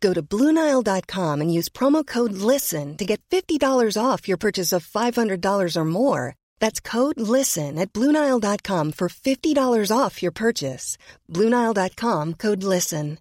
[0.00, 4.86] Go to BlueNile.com and use promo code LISTEN to get $50 off your purchase of
[4.86, 6.34] $500 or more.
[6.60, 10.98] That's code LISTEN at BlueNile.com for $50 off your purchase.
[11.28, 13.18] BlueNile.com code LISTEN.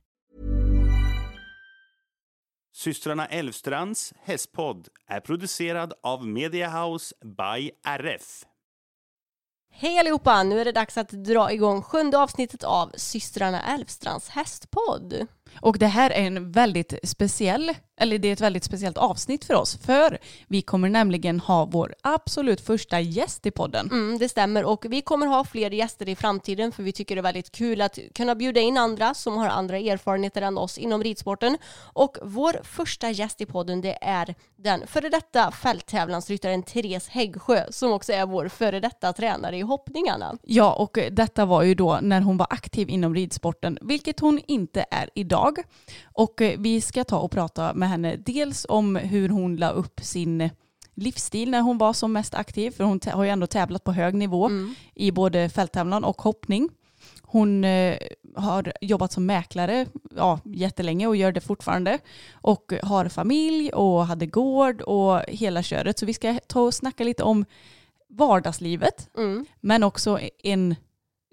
[2.75, 8.45] Systrarna Elvstrands hästpodd är producerad av Mediahouse by RF.
[9.71, 10.43] Hej allihopa!
[10.43, 15.27] Nu är det dags att dra igång sjunde avsnittet av systrarna Elvstrands hästpodd.
[15.61, 19.53] Och det här är en väldigt speciell, eller det är ett väldigt speciellt avsnitt för
[19.53, 19.77] oss.
[19.77, 23.89] För vi kommer nämligen ha vår absolut första gäst i podden.
[23.91, 27.19] Mm, det stämmer och vi kommer ha fler gäster i framtiden för vi tycker det
[27.19, 31.03] är väldigt kul att kunna bjuda in andra som har andra erfarenheter än oss inom
[31.03, 31.57] ridsporten.
[31.93, 37.93] Och vår första gäst i podden det är den före detta fälttävlansryttaren Therese Häggsjö som
[37.93, 40.37] också är vår före detta tränare i hoppningarna.
[40.41, 44.85] Ja, och detta var ju då när hon var aktiv inom ridsporten, vilket hon inte
[44.91, 45.44] är idag.
[46.03, 49.99] Och eh, vi ska ta och prata med henne dels om hur hon la upp
[50.03, 50.49] sin
[50.93, 54.13] livsstil när hon var som mest aktiv, för hon har ju ändå tävlat på hög
[54.13, 54.75] nivå Mm.
[54.93, 56.69] i både fälttävlan och hoppning.
[57.21, 57.97] Hon eh,
[58.35, 59.85] har jobbat som mäklare
[60.15, 61.99] ja, jättelänge och gör det fortfarande.
[62.33, 65.99] Och har familj och hade gård och hela köret.
[65.99, 67.45] Så vi ska ta och snacka lite om
[68.09, 69.09] vardagslivet.
[69.17, 69.45] Mm.
[69.61, 70.75] Men också en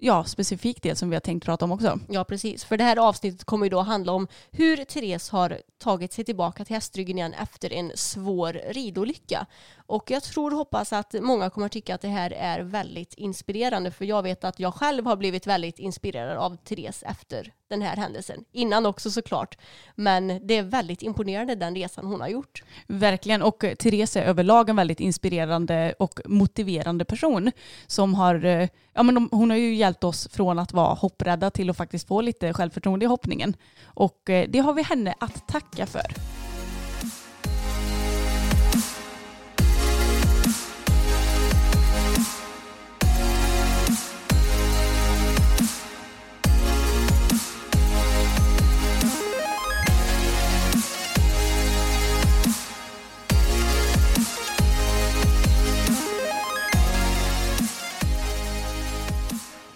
[0.03, 1.99] ja, specifikt det som vi har tänkt prata om också.
[2.09, 2.63] Ja, precis.
[2.63, 6.65] För det här avsnittet kommer ju då handla om hur Therese har tagit sig tillbaka
[6.65, 9.45] till hästryggen igen efter en svår ridolycka.
[9.85, 13.91] Och jag tror och hoppas att många kommer tycka att det här är väldigt inspirerande
[13.91, 17.95] för jag vet att jag själv har blivit väldigt inspirerad av Therese efter den här
[17.95, 18.45] händelsen.
[18.51, 19.57] Innan också såklart.
[19.95, 22.63] Men det är väldigt imponerande den resan hon har gjort.
[22.87, 27.51] Verkligen, och Therese är överlag en väldigt inspirerande och motiverande person
[27.87, 31.69] som har, eh, ja men hon har ju hjälpt oss från att vara hopprädda till
[31.69, 33.55] att faktiskt få lite självförtroende i hoppningen.
[33.83, 36.42] Och eh, det har vi henne att tacka för.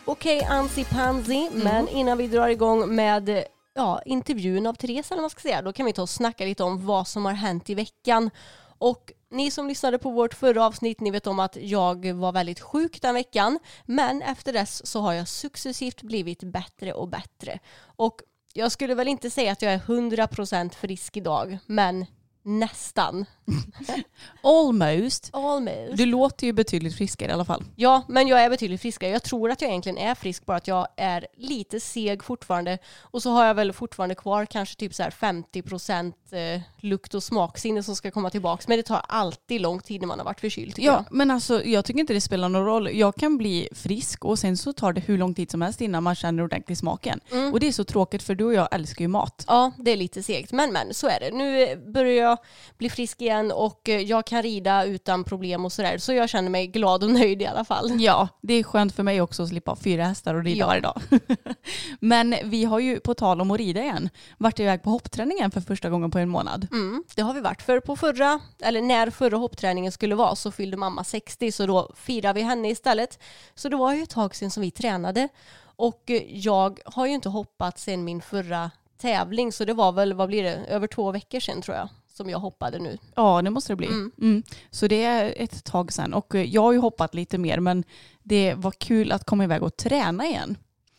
[0.10, 5.24] Okej, Ansi Pansi, men innan vi drar igång med ja, intervjun av Therese, eller vad
[5.24, 7.70] man ska säga, då kan vi ta och snacka lite om vad som har hänt
[7.70, 8.30] i veckan.
[8.78, 12.60] Och ni som lyssnade på vårt förra avsnitt, ni vet om att jag var väldigt
[12.60, 17.60] sjuk den veckan, men efter dess så har jag successivt blivit bättre och bättre.
[17.96, 18.22] Och
[18.54, 22.06] jag skulle väl inte säga att jag är 100% frisk idag, men
[22.48, 23.26] nästan.
[24.42, 25.30] Almost.
[25.34, 25.98] Almost.
[25.98, 27.64] Du låter ju betydligt friskare i alla fall.
[27.76, 29.10] Ja, men jag är betydligt friskare.
[29.10, 32.78] Jag tror att jag egentligen är frisk, bara att jag är lite seg fortfarande.
[33.02, 37.24] Och så har jag väl fortfarande kvar kanske typ så här 50% eh, lukt och
[37.24, 38.64] smaksinne som ska komma tillbaka.
[38.68, 41.06] Men det tar alltid lång tid när man har varit förkyld Ja, jag.
[41.12, 42.90] men alltså jag tycker inte det spelar någon roll.
[42.94, 46.04] Jag kan bli frisk och sen så tar det hur lång tid som helst innan
[46.04, 47.20] man känner ordentligt smaken.
[47.32, 47.54] Mm.
[47.54, 49.44] Och det är så tråkigt för du och jag älskar ju mat.
[49.48, 50.52] Ja, det är lite segt.
[50.52, 51.32] Men men, så är det.
[51.32, 52.37] Nu börjar jag
[52.78, 55.98] bli frisk igen och eh, jag kan rida utan problem och sådär.
[55.98, 58.02] Så jag känner mig glad och nöjd i alla fall.
[58.02, 60.68] Ja, det är skönt för mig också att slippa ha fyra hästar och rida Ja.
[60.68, 61.02] varje dag.
[62.00, 65.62] Men vi har ju på tal om att rida igen varit iväg på hoppträningen för
[65.62, 66.68] första gången på en månad.
[66.72, 67.62] Mm, det har vi varit.
[67.62, 71.92] För på förra, eller när förra hoppträningen skulle vara så fyllde mamma 60 så då
[71.96, 73.20] firar vi henne istället.
[73.56, 75.28] Så det var ju ett tag sedan som vi tränade.
[75.60, 78.72] Och eh, jag har ju inte hoppat sedan min förra
[79.02, 82.30] tävling så det var väl, vad blir det, över två veckor sedan tror jag som
[82.30, 82.98] jag hoppade nu.
[83.16, 83.88] Ja, det måste det bli.
[83.88, 84.12] Mm.
[84.22, 84.44] Mm.
[84.70, 86.14] Så det är ett tag sedan.
[86.14, 87.84] Och eh, jag har ju hoppat lite mer men
[88.24, 90.58] det var kul att komma iväg och träna igen.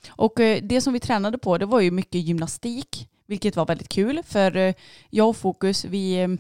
[0.08, 3.88] Och eh, det som vi tränade på det var ju mycket gymnastik, vilket var väldigt
[3.88, 4.22] kul.
[4.24, 4.74] För eh,
[5.10, 6.38] jag och Fokus, vi,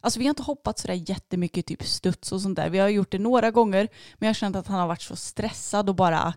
[0.00, 2.70] Alltså vi har inte hoppat sådär jättemycket typ studs och sånt där.
[2.70, 5.16] Vi har gjort det några gånger men jag har känt att han har varit så
[5.16, 6.34] stressad och bara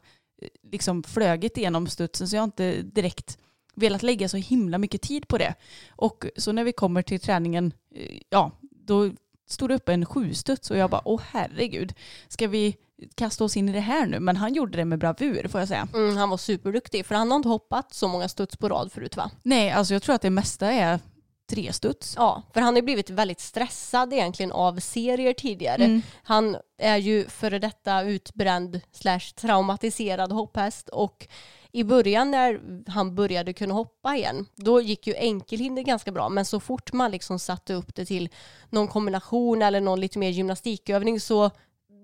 [0.71, 3.37] liksom flögit igenom studsen så jag har inte direkt
[3.77, 5.53] velat lägga så himla mycket tid på det.
[5.89, 9.12] Och så när vi kommer till träningen, eh, ja, då
[9.50, 11.94] stod det upp en sjustuds och jag bara, åh herregud,
[12.27, 12.77] ska vi
[13.15, 14.19] kasta oss in i det här nu?
[14.19, 15.88] Men han gjorde det med bravur får jag säga.
[15.94, 19.18] Mm, han var superduktig för han har inte hoppat så många studs på rad förut
[19.18, 19.31] va?
[19.44, 21.00] Nej, alltså jag tror att det mesta är
[21.47, 22.13] tre studs.
[22.17, 25.83] Ja, för han har blivit väldigt stressad egentligen av serier tidigare.
[25.83, 26.01] Mm.
[26.23, 31.27] Han är ju före detta utbränd slash traumatiserad hopphäst och
[31.71, 36.29] i början när han började kunna hoppa igen, då gick ju enkelhinder ganska bra.
[36.29, 38.29] Men så fort man liksom satte upp det till
[38.69, 41.51] någon kombination eller någon lite mer gymnastikövning så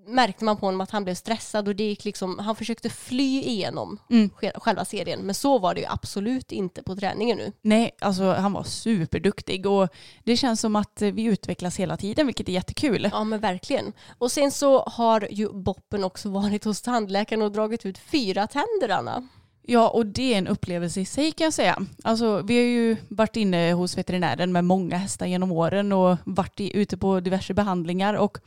[0.08, 3.42] märkte man på honom att han blev stressad och det gick liksom, han försökte fly
[3.42, 4.30] igenom Mm.
[4.42, 5.20] sj- själva serien.
[5.20, 7.52] Men så var det ju absolut inte på träningen nu.
[7.62, 9.88] Nej, alltså han var superduktig och
[10.24, 13.10] det känns som att eh, vi utvecklas hela tiden vilket är jättekul.
[13.12, 13.94] Ja men verkligen.
[14.18, 18.90] Och sen så har ju Boppen också varit hos tandläkaren och dragit ut fyra tänder
[18.90, 19.28] Anna.
[19.66, 21.80] Ja, och det är en upplevelse i sig kan jag säga.
[22.04, 26.60] Alltså, vi har ju varit inne hos veterinären med många hästar genom åren och varit
[26.60, 28.38] i, ute på diverse behandlingar och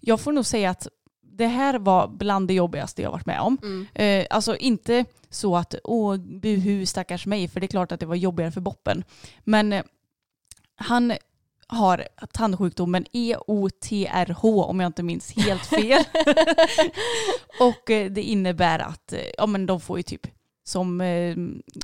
[0.00, 0.86] jag får nog säga att
[1.32, 3.58] det här var bland det jobbigaste jag varit med om.
[3.62, 3.86] Mm.
[3.94, 8.06] Eh, alltså inte så att åh buhu stackars mig för det är klart att det
[8.06, 9.04] var jobbigare för Boppen.
[9.44, 9.82] Men eh,
[10.76, 11.12] han
[11.66, 16.04] har tandsjukdomen EOTRH om jag inte minns helt fel.
[17.60, 20.26] och eh, det innebär att eh, ja, men de får ju typ
[20.64, 21.36] som eh,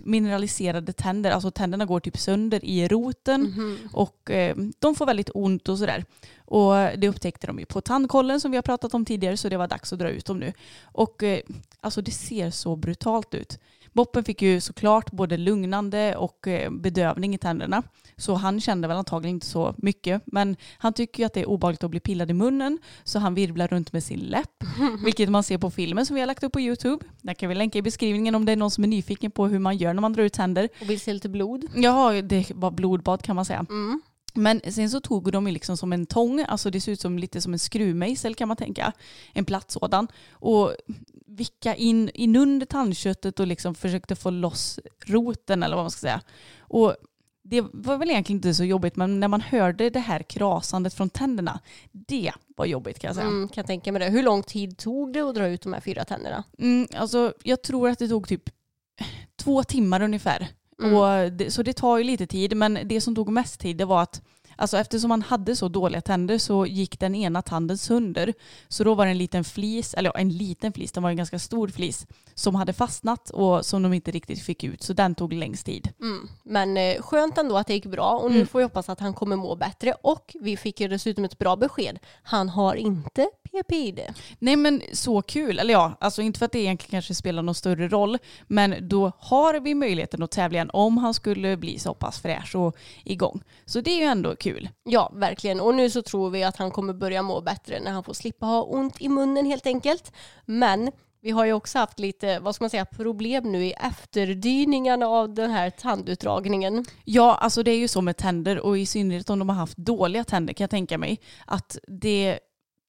[0.02, 3.78] mineraliserade tänder, alltså tänderna går typ sönder i roten Mhm.
[3.92, 6.04] och eh, de får väldigt ont och sådär.
[6.38, 9.56] Och det upptäckte de ju på tandkollen som vi har pratat om tidigare så det
[9.56, 10.52] var dags att dra ut dem nu.
[10.82, 11.40] Och eh,
[11.80, 13.58] alltså det ser så brutalt ut.
[13.92, 17.82] Boppen fick ju såklart både lugnande och eh, bedövning i tänderna.
[18.16, 20.22] Så han kände väl antagligen inte så mycket.
[20.26, 22.78] Men han tycker ju att det är obehagligt att bli pillad i munnen.
[23.04, 24.64] Så han virvlar runt med sin läpp.
[25.04, 27.04] Vilket man ser på filmen som vi har lagt upp på YouTube.
[27.22, 29.58] Där kan vi länka i beskrivningen om det är någon som är nyfiken på hur
[29.58, 30.68] man gör när man drar ut tänder.
[30.80, 31.64] Och vill se lite blod.
[31.74, 33.66] Ja, det var blodbad kan man säga.
[33.70, 34.00] Mm.
[34.34, 37.18] Men sen så tog de ju liksom som en tång, alltså det ser ut som
[37.18, 38.92] lite som en skruvmejsel kan man tänka.
[39.32, 40.08] En platt sådan.
[40.30, 40.74] Och
[41.28, 46.00] vicka in, in under tandköttet och liksom försökte få loss roten eller vad man ska
[46.00, 46.20] säga.
[46.60, 46.96] Och
[47.44, 51.10] det var väl egentligen inte så jobbigt men när man hörde det här krasandet från
[51.10, 51.60] tänderna,
[51.92, 53.26] det var jobbigt kan jag säga.
[53.26, 54.10] Mm, kan jag tänka mig det.
[54.10, 56.44] Hur lång tid tog det att dra ut de här fyra tänderna?
[56.58, 58.42] Mm, alltså, jag tror att det tog typ
[59.36, 60.48] två timmar ungefär.
[60.82, 60.94] Mm.
[60.94, 63.84] Och det, så det tar ju lite tid, men det som tog mest tid det
[63.84, 64.22] var att
[64.58, 68.34] Alltså eftersom han hade så dåliga tänder så gick den ena tanden sönder.
[68.68, 71.16] Så då var det en liten flis, eller ja, en liten flis, den var en
[71.16, 74.82] ganska stor flis, som hade fastnat och som de inte riktigt fick ut.
[74.82, 75.88] Så den tog längst tid.
[76.00, 76.28] Mm.
[76.42, 78.46] Men eh, skönt ändå att det gick bra och nu Mm.
[78.46, 79.94] får vi hoppas att han kommer må bättre.
[80.02, 81.98] Och vi fick ju dessutom ett bra besked.
[82.22, 84.00] Han har inte PPID.
[84.38, 87.54] Nej men så kul, eller ja, alltså inte för att det egentligen kanske spelar någon
[87.54, 91.94] större roll, men då har vi möjligheten att tävla igen om han skulle bli så
[91.94, 93.42] pass fräsch och igång.
[93.64, 94.68] Så det är ju ändå kul.
[94.84, 95.60] Ja, verkligen.
[95.60, 98.46] Och nu så tror vi att han kommer börja må bättre när han får slippa
[98.46, 100.12] ha ont i munnen helt enkelt.
[100.44, 100.90] Men
[101.20, 105.34] vi har ju också haft lite, vad ska man säga, problem nu i efterdyningarna av
[105.34, 106.84] den här tandutdragningen.
[107.04, 109.76] Ja, alltså det är ju så med tänder och i synnerhet om de har haft
[109.76, 112.38] dåliga tänder kan jag tänka mig att det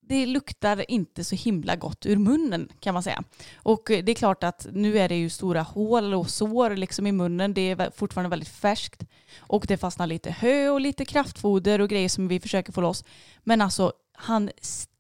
[0.10, 3.24] det luktar inte så himla gott ur munnen kan man säga.
[3.56, 7.12] Och det är klart att nu är det ju stora hål och sår liksom i
[7.12, 7.54] munnen.
[7.54, 9.04] Det är fortfarande väldigt färskt.
[9.40, 13.04] Och det fastnar lite hö och lite kraftfoder och grejer som vi försöker få loss.
[13.44, 14.50] Men alltså han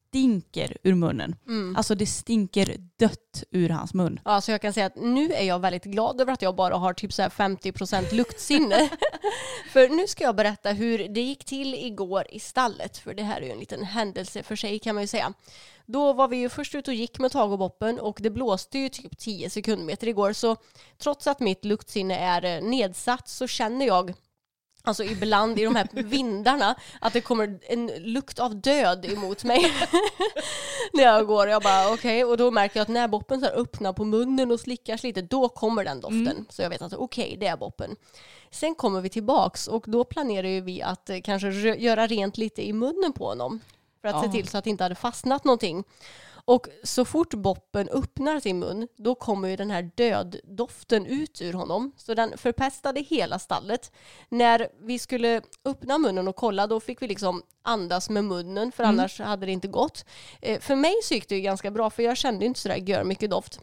[0.09, 1.35] stinker ur munnen.
[1.47, 1.75] Mm.
[1.75, 4.19] Alltså det stinker dött ur hans mun.
[4.25, 6.75] Ja, så jag kan säga att nu är jag väldigt glad över att jag bara
[6.75, 8.89] har typ så här 50% luktsinne.
[9.73, 12.97] för nu ska jag berätta hur det gick till igår i stallet.
[12.97, 15.33] För det här är ju en liten händelse för sig kan man ju säga.
[15.85, 18.79] Då var vi ju först ut och gick med Tag och Boppen och det blåste
[18.79, 20.33] ju typ 10 sekundmeter igår.
[20.33, 20.55] Så
[20.97, 24.13] trots att mitt luktsinne är eh, nedsatt så känner jag
[24.89, 29.71] Alltså ibland i de här vindarna att det kommer en lukt av död emot mig.
[30.93, 33.53] när jag går jag bara okej och då märker jag att när boppen så här
[33.53, 36.45] öppnar på munnen och slickar sig lite då kommer den doften.
[36.49, 37.95] Så jag vet att okej det är boppen.
[38.51, 42.67] Sen kommer vi tillbaks och då planerar ju vi att eh, kanske göra rent lite
[42.67, 43.59] i munnen på honom.
[44.01, 44.31] För att se Ja.
[44.31, 45.83] till så att det inte hade fastnat någonting.
[46.49, 51.53] Och så fort boppen öppnar sin mun, då kommer ju den här döddoften ut ur
[51.53, 51.91] honom.
[51.97, 53.91] Så den förpestade hela stallet.
[54.29, 58.83] När vi skulle öppna munnen och kolla, då fick vi liksom andas med munnen, för
[58.83, 60.05] annars hade det inte gått.
[60.41, 63.03] Eh, för mig så gick det ju ganska bra, för jag kände inte sådär gör
[63.03, 63.59] mycket doft.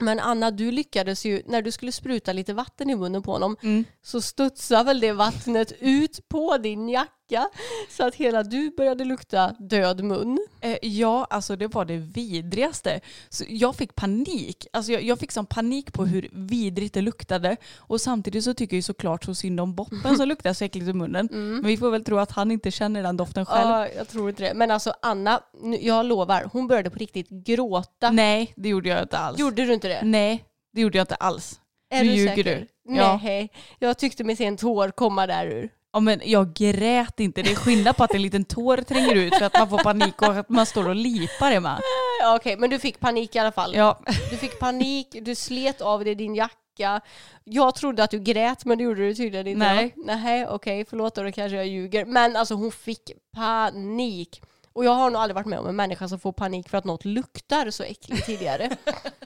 [0.00, 3.56] Men Anna, du lyckades ju, när du skulle spruta lite vatten i munnen på honom,
[3.62, 3.84] Mm.
[4.02, 7.48] så studsade väl det vattnet ut på din jacka jacka
[7.90, 10.38] så att hela du började lukta död mun.
[10.60, 13.00] Eh, ja, alltså det var det vidrigaste.
[13.28, 14.66] Så jag fick panik.
[14.72, 17.56] Alltså jag, jag fick sån panik på hur vidrigt det luktade.
[17.76, 20.92] Och samtidigt så tycker jag såklart så synd om Boppen som luktar så äckligt i
[20.92, 21.28] munnen.
[21.32, 23.68] Men vi får väl tro att han inte känner den doften själv.
[23.68, 24.54] Ja, jag tror inte det.
[24.54, 25.40] Men alltså Anna,
[25.80, 28.10] jag lovar, hon började på riktigt gråta.
[28.10, 29.38] Nej, det gjorde jag inte alls.
[29.38, 30.00] Gjorde du inte det?
[30.04, 31.60] Nej, det gjorde jag inte alls.
[31.90, 32.44] Är nu du ljuger säker?
[32.44, 32.94] du.
[32.94, 33.20] Ja.
[33.22, 35.70] Nej, jag tyckte mig se en tår komma där ur.
[35.94, 37.42] Ja, men jag grät inte.
[37.42, 40.22] Det är skillnad på att en liten tår tränger ut för att man får panik
[40.22, 41.80] och att man står och lipar Emma.
[42.20, 43.74] Ja, Okej, men du fick panik i alla fall.
[43.74, 47.00] Ja, Du fick panik, du slet av dig din jacka.
[47.44, 49.58] Jag trodde att du grät men det gjorde du tydligen inte.
[49.74, 49.94] Nej.
[49.96, 52.04] Nej, okej, förlåt då kanske jag ljuger.
[52.04, 54.42] Men alltså hon fick panik.
[54.74, 56.84] Och jag har nog aldrig varit med om en människa som får panik för att
[56.84, 58.76] något luktar så äckligt tidigare.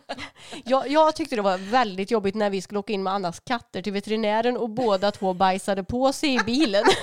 [0.64, 3.82] jag, jag tyckte det var väldigt jobbigt när vi skulle åka in med Annas katter
[3.82, 6.84] till veterinären och båda två bajsade på sig i bilen.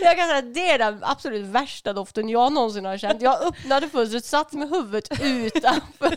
[0.00, 3.22] Jag kan säga att det är den absolut värsta doften jag någonsin har känt.
[3.22, 6.16] Jag öppnade fönstret, satt med huvudet utanför.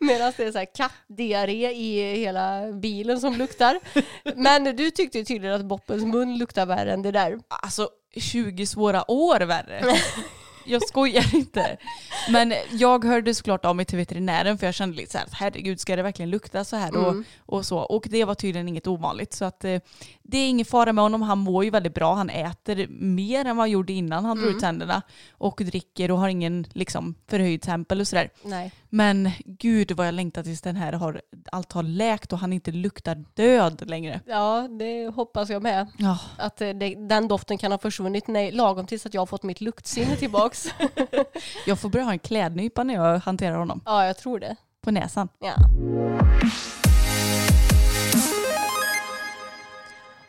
[0.00, 3.80] Medan det är så här kattdiarré i hela bilen som luktar.
[4.34, 7.38] Men du tyckte tydligen att Boppens mun luktar värre än det där.
[7.48, 7.88] alltså
[8.20, 9.82] 20 svåra år värre.
[10.66, 11.76] Jag skojar inte.
[12.30, 15.80] Men jag hörde såklart av mig till veterinären för jag kände lite så här, herregud
[15.80, 17.14] ska det verkligen lukta så här och,
[17.46, 17.78] och så.
[17.78, 19.32] Och det var tydligen inget ovanligt.
[19.32, 19.80] Så att eh,
[20.22, 21.22] det är ingen fara med honom.
[21.22, 22.14] Han mår ju väldigt bra.
[22.14, 25.02] Han äter mer än vad han gjorde innan han drog ut tänderna.
[25.32, 28.30] Och dricker och har ingen liksom, förhöjd tempel och sådär.
[28.88, 31.20] Men gud vad jag längtar tills den här har,
[31.52, 34.20] allt har läkt och han inte luktar död längre.
[34.26, 35.86] Ja, det hoppas jag med.
[35.98, 39.26] Ja, Att eh, det, den doften kan ha försvunnit nej, lagom tills att jag har
[39.26, 40.16] fått mitt luktsinne
[40.54, 40.74] tillbaks.
[41.66, 43.80] jag får börja ha en klädnypa när jag hanterar honom.
[43.84, 44.56] ja, jag tror det.
[44.84, 45.28] På näsan.
[45.38, 45.54] Ja.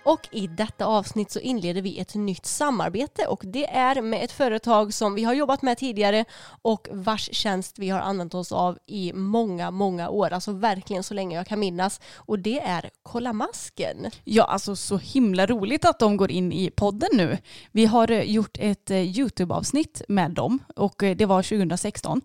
[0.06, 4.32] Och i detta avsnitt så inleder vi ett nytt samarbete och det är med ett
[4.32, 6.26] företag som vi har jobbat med tidigare
[6.62, 10.34] och vars tjänst vi har använt oss av i många, många år.
[10.34, 12.02] Alltså verkligen så länge jag kan minnas.
[12.16, 14.12] Och det är Kolla Masken.
[14.24, 17.38] Ja, alltså så himla roligt att de går in i podden nu.
[17.72, 22.22] Vi har eh, gjort ett eh, YouTube-avsnitt med dem och eh, det var 2016.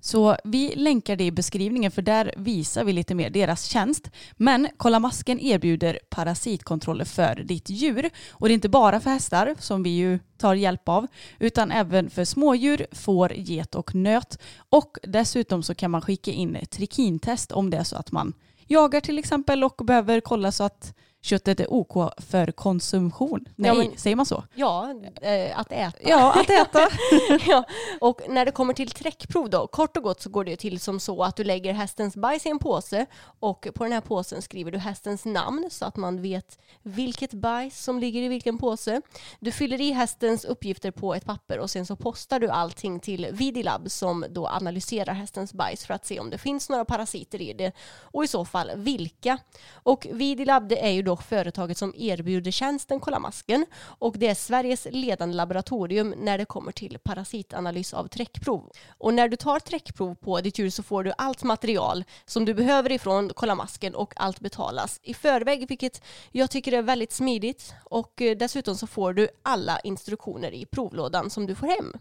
[0.00, 4.10] Så vi länkar det i beskrivningen för där visar vi lite mer deras tjänst.
[4.36, 8.10] Men Kolla Masken erbjuder parasitkontroller för ditt djur.
[8.30, 11.06] Och det är inte bara för hästar som vi ju tar hjälp av
[11.38, 14.38] utan även för smådjur, får, get och nöt.
[14.68, 18.32] Och dessutom så kan man skicka in trikintest om det är så att man
[18.66, 23.48] jagar till exempel och behöver kolla så att köttet är OK för konsumtion.
[23.56, 24.44] Nej, Ja, men- säger man så?
[24.54, 24.90] Ja,
[25.22, 25.98] eh, att äta.
[26.08, 26.88] Ja, att äta.
[27.46, 27.64] ja,
[28.00, 31.00] och när det kommer till träckprov då, kort och gott så går det till som
[31.00, 33.06] så att du lägger hästens bajs i en påse
[33.40, 37.84] och på den här påsen skriver du hästens namn så att man vet vilket bajs
[37.84, 39.02] som ligger i vilken påse.
[39.40, 43.28] Du fyller i hästens uppgifter på ett papper och sen så postar du allting till
[43.32, 47.52] Vidilab som då analyserar hästens bajs för att se om det finns några parasiter i
[47.52, 49.38] det och i så fall vilka.
[49.72, 54.34] Och Vidilab det är ju då företaget som erbjuder tjänsten Kolla masken och det är
[54.34, 58.70] Sveriges ledande laboratorium när det kommer till parasitanalys av träckprov.
[58.98, 62.54] Och när du tar träckprov på ditt djur så får du allt material som du
[62.54, 67.74] behöver ifrån Kolla masken och allt betalas i förväg vilket jag tycker är väldigt smidigt
[67.84, 71.92] och eh, dessutom så får du alla instruktioner i provlådan som du får hem.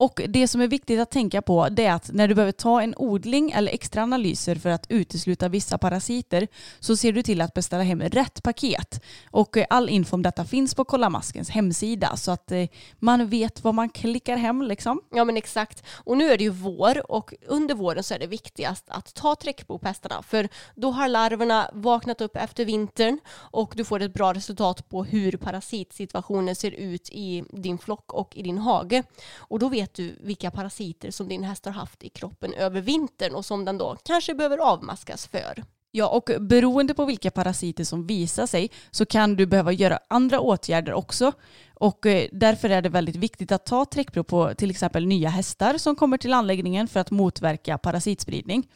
[0.00, 2.82] Och det som är viktigt att tänka på det är att när du behöver ta
[2.82, 7.54] en odling eller extra analyser för att utesluta vissa parasiter så ser du till att
[7.54, 9.02] beställa hem rätt paket.
[9.30, 12.66] Och eh, all info om detta finns på Kolla Maskens hemsida så att eh,
[12.98, 15.00] man vet vad man klickar hem liksom.
[15.10, 15.84] Ja men exakt.
[16.04, 19.34] Och nu är det ju vår och under våren så är det viktigast att ta
[19.34, 24.88] träckbopestarna för då har larverna vaknat upp efter vintern och du får ett bra resultat
[24.88, 29.02] på hur parasitsituationen ser ut i din flock och i din hage.
[29.36, 33.34] Och då vet du vilka parasiter som din häst har haft i kroppen över vintern
[33.34, 35.64] och som den då kanske behöver avmaskas för.
[35.92, 40.40] Ja, och beroende på vilka parasiter som visar sig så kan du behöva göra andra
[40.40, 41.32] åtgärder också.
[41.74, 45.78] Och eh, därför är det väldigt viktigt att ta träckprov på till exempel nya hästar
[45.78, 48.68] som kommer till anläggningen för att motverka parasitspridning.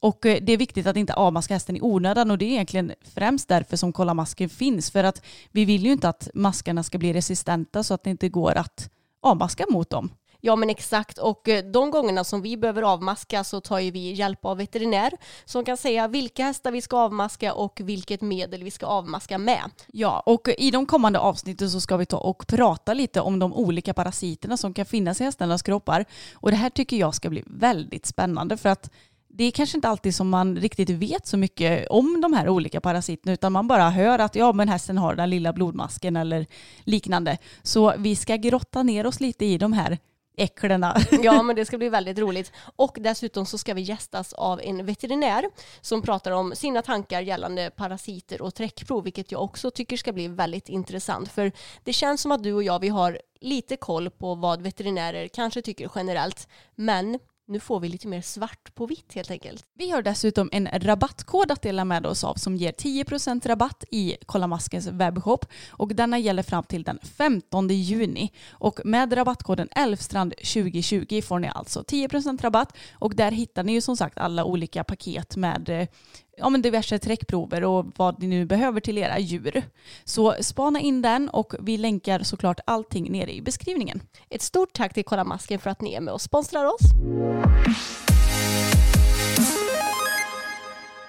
[0.00, 2.92] Och eh, det är viktigt att inte avmaska hästen i onödan och det är egentligen
[3.14, 4.90] främst därför som Kolla masken finns.
[4.90, 8.28] För att vi vill ju inte att maskarna ska bli resistenta så att det inte
[8.28, 8.90] går att
[9.22, 10.10] avmaska mot dem.
[10.44, 14.12] Ja men exakt och eh, de gångerna som vi behöver avmaska så tar ju vi
[14.12, 15.12] hjälp av veterinär
[15.44, 19.70] som kan säga vilka hästar vi ska avmaska och vilket medel vi ska avmaska med.
[19.92, 23.54] Ja, och i de kommande avsnitten så ska vi ta och prata lite om de
[23.54, 26.04] olika parasiterna som kan finnas i hästarnas kroppar.
[26.34, 28.90] Och det här tycker jag ska bli väldigt spännande för att
[29.28, 32.80] det är kanske inte alltid som man riktigt vet så mycket om de här olika
[32.80, 36.46] parasiterna utan man bara hör att ja men hästen har den lilla blodmasken eller
[36.84, 37.38] liknande.
[37.62, 39.98] Så vi ska grotta ner oss lite i de här
[40.36, 40.96] äcklena.
[41.22, 42.52] Ja, men det ska bli väldigt roligt.
[42.76, 45.44] Och dessutom så ska vi gästas av en veterinär
[45.80, 50.28] som pratar om sina tankar gällande parasiter och träckprov, vilket jag också tycker ska bli
[50.28, 51.32] väldigt intressant.
[51.32, 51.52] För
[51.84, 55.62] det känns som att du och jag, vi har lite koll på vad veterinärer kanske
[55.62, 57.18] tycker generellt, men
[57.48, 59.64] nu får vi lite mer svart på vitt helt enkelt.
[59.74, 64.16] Vi har dessutom en rabattkod att dela med oss av som ger 10% rabatt i
[64.26, 68.32] Kolla Maskens webbshop och denna gäller fram till den 15 juni.
[68.50, 73.96] Och med rabattkoden Elfstrand2020 får ni alltså 10% rabatt och där hittar ni ju som
[73.96, 75.88] sagt alla olika paket med eh,
[76.36, 79.62] ja, men diverse träckprover och vad ni nu behöver till era djur.
[80.04, 84.02] Så spana in den och vi länkar såklart allting nere i beskrivningen.
[84.30, 86.82] Ett stort tack till Kolla Masken för att ni är med och sponsrar oss.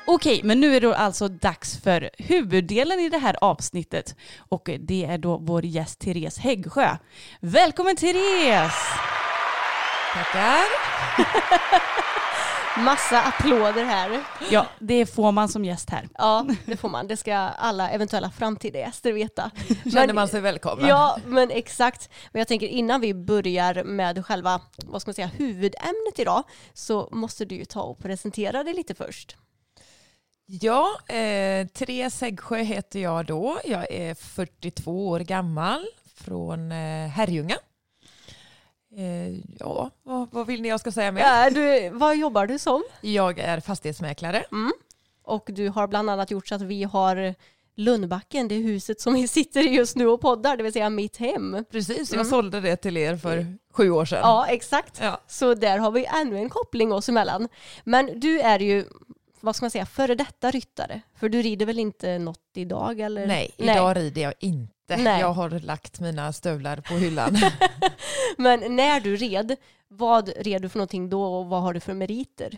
[0.06, 5.06] Okej, men nu är det alltså dags för huvuddelen i det här avsnittet och det
[5.06, 6.98] är då vår gäst Therese Häggsjö.
[7.40, 8.74] Välkommen Therese!
[10.14, 10.64] Tackar.
[12.78, 14.24] Massa applåder här.
[14.52, 16.08] Ja, det får man som gäst här.
[16.18, 17.08] Ja, det får man.
[17.08, 19.52] Det ska alla eventuella framtida gäster veta.
[19.94, 20.88] Känner man sig välkommen?
[20.88, 22.10] Ja, men exakt.
[22.32, 27.10] Men jag tänker innan vi börjar med själva, vad ska man säga, huvudämnet idag så
[27.12, 29.38] måste du ju ta och presentera dig lite först.
[30.46, 33.60] Ja, eh, Therese Häggsjö heter jag då.
[33.66, 37.56] Jag är 42 år gammal från eh, Herrljunga.
[38.98, 41.22] Eh, ja, vad, vad vill ni jag ska säga mer?
[41.22, 42.84] Ja, du, vad jobbar du som?
[43.02, 44.44] Jag är fastighetsmäklare.
[44.52, 44.72] Mm.
[45.24, 47.36] Och du har bland annat gjort så att vi har
[47.76, 51.18] Lundbacken, det huset som vi sitter i just nu och poddar, det vill säga mitt
[51.18, 51.66] hem.
[51.72, 52.30] Precis, jag Mm.
[52.30, 54.20] sålde det till er för sju år sedan.
[54.22, 55.00] Ja, exakt.
[55.02, 55.22] Ja.
[55.28, 57.48] Så där har vi ännu en koppling oss emellan.
[57.84, 58.86] Men du är ju,
[59.42, 61.02] vad ska man säga, före detta ryttare.
[61.20, 63.00] För du rider väl inte något idag?
[63.00, 63.28] Eller?
[63.28, 64.73] Nej, idag rider jag inte.
[64.88, 65.20] Nej.
[65.20, 67.38] Jag har lagt mina stövlar på hyllan.
[68.38, 69.56] Men när du red,
[69.88, 72.58] vad red du för någonting då och vad har du för meriter?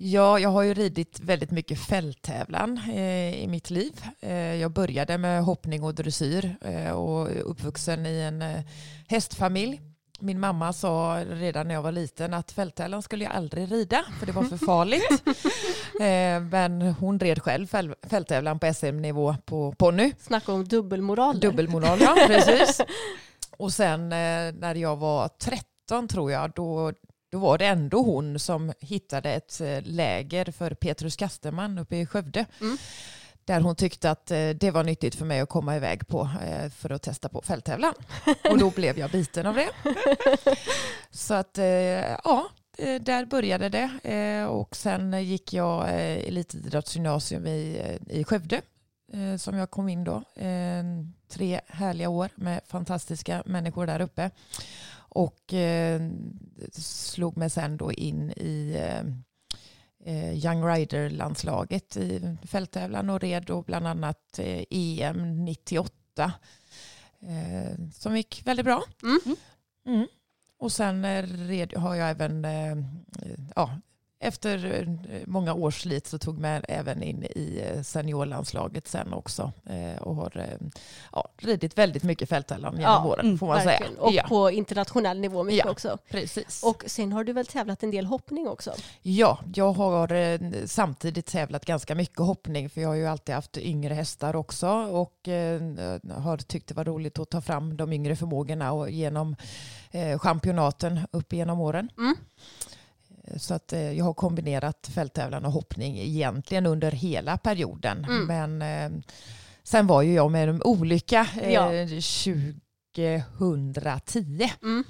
[0.00, 4.04] Ja, jag har ju ridit väldigt mycket fälttävlan eh, i mitt liv.
[4.20, 8.60] Eh, jag började med hoppning och dressyr eh, och är uppvuxen i en eh,
[9.08, 9.80] hästfamilj.
[10.20, 14.26] Min mamma sa redan när jag var liten att fälttävlan skulle jag aldrig rida för
[14.26, 15.10] det var för farligt.
[16.00, 20.12] eh, men hon red själv fäl- fälttävlan på SM-nivå på ponny.
[20.20, 21.40] Snacka om dubbelmoral.
[21.40, 22.80] Dubbelmoral, ja precis.
[23.56, 26.92] Och sen eh, när jag var 13 tror jag, då,
[27.32, 32.06] då var det ändå hon som hittade ett eh, läger för Petrus Kasterman uppe i
[32.06, 32.44] Skövde.
[32.60, 32.78] Mm.
[33.48, 36.70] Där hon tyckte att eh, det var nyttigt för mig att komma iväg på eh,
[36.70, 37.94] för att testa på fälttävlan.
[38.50, 39.68] Och då blev jag biten av det.
[41.10, 41.64] Så att eh,
[42.24, 42.48] ja,
[43.00, 44.44] där började det.
[44.46, 45.88] Och sen gick jag
[46.26, 48.60] elitidrottsgymnasium i, i Skövde
[49.38, 50.22] som jag kom in då.
[51.28, 54.30] Tre härliga år med fantastiska människor där uppe.
[54.98, 55.54] Och
[56.82, 58.76] slog mig sen då in i
[60.14, 66.32] Young Rider-landslaget i fälttävlan och red då bland annat eh, EM 98
[67.20, 68.84] eh, som gick väldigt bra.
[69.02, 69.36] Mm.
[69.86, 70.06] Mm.
[70.58, 72.76] Och sen eh, red, har jag även, eh,
[73.56, 73.80] ja,
[74.20, 79.52] efter eh, många års slit så tog mig även in i eh, seniorlandslaget sen också
[79.66, 80.46] eh, och har
[81.12, 83.92] ja, ridit väldigt mycket fälttävlan genom Ja, åren mm, får man Verkligen.
[83.94, 84.02] säga.
[84.02, 85.70] Och Ja, på internationell nivå mycket Ja.
[85.70, 85.98] också.
[86.10, 86.62] precis.
[86.64, 88.72] Och sen har du väl tävlat en del hoppning också?
[89.02, 93.94] Ja, jag har samtidigt tävlat ganska mycket hoppning för jag har ju alltid haft yngre
[93.94, 95.28] hästar också och
[96.16, 99.36] har tyckt det var roligt att ta fram de yngre förmågorna och genom
[100.18, 101.90] championaten upp genom åren.
[101.98, 102.16] Mm.
[103.36, 108.04] Så att eh, jag har kombinerat fälttävlan och hoppning egentligen under hela perioden.
[108.04, 108.26] Mm.
[108.56, 108.62] Men
[108.94, 109.00] eh,
[109.62, 111.70] sen var ju jag med en olycka eh, Ja.
[112.96, 114.84] 2010 Mm.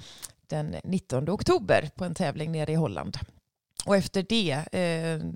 [0.47, 3.17] den 19 oktober på en tävling nere i Holland.
[3.85, 4.63] Och efter det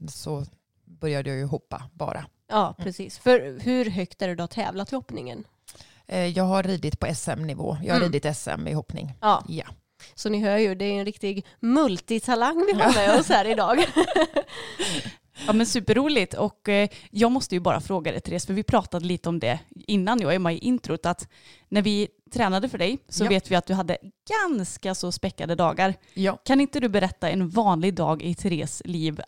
[0.10, 0.46] så
[0.86, 2.26] började jag ju hoppa bara.
[2.50, 3.18] Ja, precis.
[3.18, 5.44] För hur högt är det du har tävlat i hoppningen?
[6.36, 7.78] Jag har ridit på SM-nivå.
[7.84, 8.12] Jag har Mm.
[8.12, 9.13] ridit SM i hoppning.
[9.22, 9.66] Ja, Ja.
[10.16, 13.86] Så ni hör ju, det är en riktig multitalang vi har med oss här idag.
[15.48, 19.06] Ja men superroligt och eh, jag måste ju bara fråga dig Therese, för vi pratade
[19.06, 21.28] lite om det innan jag är med i introt, att
[21.70, 23.30] när vi tränade för dig så Ja.
[23.30, 23.98] vet vi att du hade
[24.48, 25.94] ganska så späckade dagar.
[26.13, 26.38] ja.
[26.46, 29.22] Kan inte du berätta en vanlig dag i Therese liv,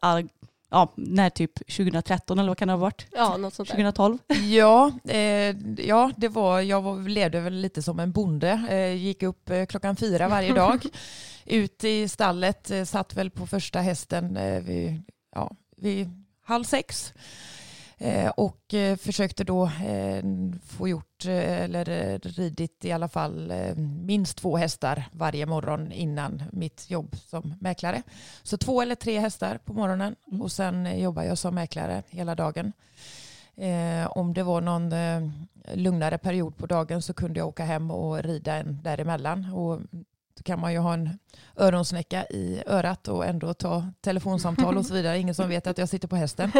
[0.69, 3.07] ja, när typ 2013 eller vad kan det ha varit?
[3.11, 3.75] Ja, något sånt där.
[3.75, 4.17] 2012?
[4.43, 5.55] Ja, eh,
[5.87, 8.67] ja, det var, jag var, levde väl lite som en bonde.
[8.69, 10.85] Eh, gick upp eh, klockan fyra varje dag.
[11.45, 15.01] Ut i stallet, eh, satt väl på första hästen eh, vid
[15.35, 16.09] ja, vid
[16.43, 17.13] halv sex.
[18.05, 20.23] Eh, och eh, försökte då eh,
[20.65, 23.53] få gjort eller ridit i alla fall
[24.05, 28.03] minst två hästar varje morgon innan mitt jobb som mäklare.
[28.43, 30.41] Så två eller tre hästar på morgonen Mm.
[30.41, 32.73] och sen jobbar jag som mäklare hela dagen.
[34.09, 34.93] Om det var någon
[35.73, 39.53] lugnare period på dagen så kunde jag åka hem och rida en däremellan.
[39.53, 39.81] Och
[40.37, 41.19] då kan man ju ha en
[41.57, 45.19] öronsnäcka i örat och ändå ta telefonsamtal och så vidare.
[45.19, 46.51] Ingen som vet att jag sitter på hästen.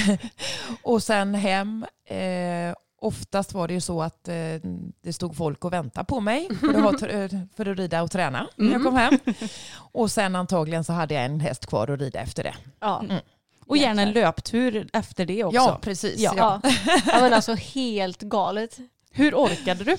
[0.82, 1.86] och sen hem.
[2.06, 4.34] Eh, oftast var det ju så att eh,
[5.02, 8.48] det stod folk och väntade på mig för att, eh, för att rida och träna
[8.56, 9.18] när jag kom hem.
[9.76, 12.54] Och sen antagligen så hade jag en häst kvar att rida efter det.
[12.80, 13.04] Ja.
[13.04, 13.22] Mm.
[13.66, 15.56] Och gärna en löptur efter det också.
[15.56, 16.20] Ja, precis.
[16.20, 16.34] Ja.
[16.36, 16.60] Ja.
[16.62, 16.70] Ja.
[17.06, 18.78] ja men alltså helt galet.
[19.10, 19.96] Hur orkade du?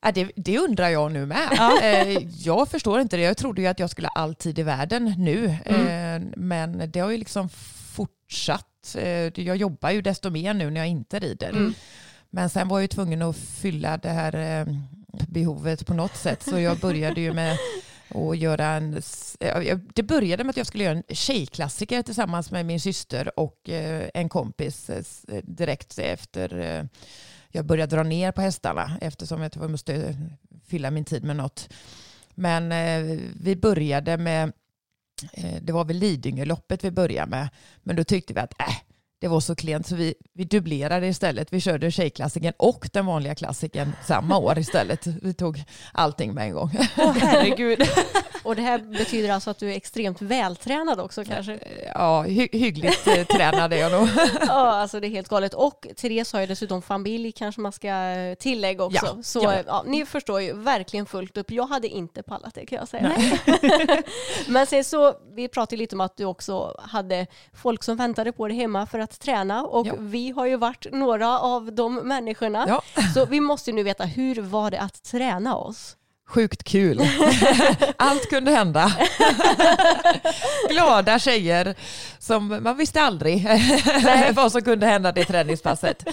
[0.00, 1.48] Ja, det, det undrar jag nu med.
[1.56, 1.82] Ja.
[1.82, 3.22] Eh, jag förstår inte det.
[3.22, 5.56] Jag trodde ju att jag skulle ha all tid i världen nu.
[5.64, 6.22] Mm.
[6.22, 7.48] Eh, men det har ju liksom
[7.94, 8.96] fortsatt.
[8.98, 11.50] Eh, jag jobbar ju desto mer nu när jag inte rider.
[11.50, 11.74] Mm.
[12.30, 14.74] Men sen var jag ju tvungen att fylla det här eh,
[15.28, 16.42] behovet på något sätt.
[16.42, 17.58] Så jag började ju med
[18.08, 19.02] att göra en...
[19.94, 23.68] Det började med att jag skulle göra en tjejklassiker tillsammans med min syster och
[24.14, 24.90] en kompis
[25.42, 26.88] direkt efter
[27.50, 30.16] jag började dra ner på hästarna eftersom jag måste
[30.66, 31.68] fylla min tid med något.
[32.34, 34.52] Men eh, vi började med,
[35.32, 37.48] eh, det var väl Lidingöloppet vi började med,
[37.82, 38.76] men då tyckte vi att äh,
[39.20, 41.52] det var så klent så vi, vi dubblerade istället.
[41.52, 45.06] Vi körde tjejklassiken och den vanliga klassiken samma år istället.
[45.06, 46.70] Vi tog allting med en gång.
[46.98, 47.82] Åh herregud.
[48.42, 51.58] Och det här betyder alltså att du är extremt vältränad också kanske?
[51.94, 54.08] Ja, hy hyggligt eh, tränad är jag nog.
[54.46, 55.54] Ja, alltså det är helt galet.
[55.54, 57.90] Och Therese har ju dessutom familj kanske man ska
[58.38, 59.06] tillägga också.
[59.16, 59.62] Ja, Så ja.
[59.66, 59.84] ja.
[59.86, 61.50] ni förstår ju verkligen fullt upp.
[61.50, 63.12] Jag hade inte pallat det kan jag säga.
[64.48, 68.48] Men sen så, vi pratade lite om att du också hade folk som väntade på
[68.48, 69.94] dig hemma för att träna och Ja.
[69.98, 72.64] vi har ju varit några av de människorna.
[72.68, 72.82] Ja.
[73.14, 75.94] Så vi måste ju nu veta, hur var det att träna oss?
[76.28, 77.00] Sjukt kul.
[77.96, 78.92] Allt kunde hända.
[80.70, 81.74] Glada tjejer
[82.18, 83.46] som man visste aldrig
[84.34, 86.04] vad som kunde hända det träningspasset.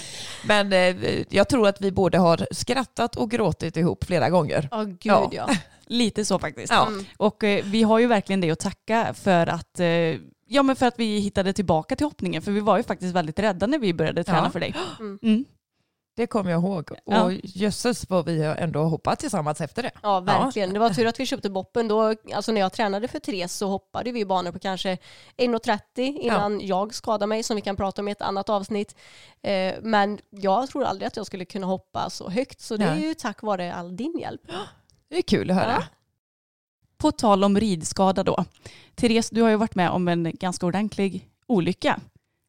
[0.47, 0.95] Men eh,
[1.29, 4.67] jag tror att vi både har skrattat och gråtit ihop flera gånger.
[4.71, 5.29] Ja, gud Ja.
[5.31, 5.47] ja.
[5.88, 6.73] Lite så faktiskt.
[6.73, 6.88] Ja.
[6.88, 7.05] Mm.
[7.17, 9.86] Och eh, vi har ju verkligen det att tacka för att, eh,
[10.45, 12.41] ja, men för att vi hittade tillbaka till hoppningen.
[12.41, 14.49] För vi var ju faktiskt väldigt rädda när vi började träna Ja.
[14.49, 14.75] för dig.
[14.99, 15.19] Mm.
[15.23, 15.45] Mm.
[16.15, 16.91] Det kommer jag ihåg.
[17.05, 17.23] Ja.
[17.23, 19.91] Och jösses vad vi ändå hoppat tillsammans efter det.
[20.03, 20.73] Ja, verkligen.
[20.73, 21.88] Det var tur att vi köpte boppen.
[21.88, 24.97] Då, alltså när jag tränade för Therese så hoppade vi banor på kanske
[25.38, 28.95] 1,30 innan jag skadade mig, som vi kan prata om i ett annat avsnitt.
[29.41, 32.95] Eh, men jag tror aldrig att jag skulle kunna hoppa så högt, så det är
[32.95, 34.41] ju tack vare all din hjälp.
[35.10, 35.84] Det är kul att höra.
[37.06, 38.46] På tal om ridskada då.
[38.96, 42.00] Therese, du har ju varit med om en ganska ordentlig olycka.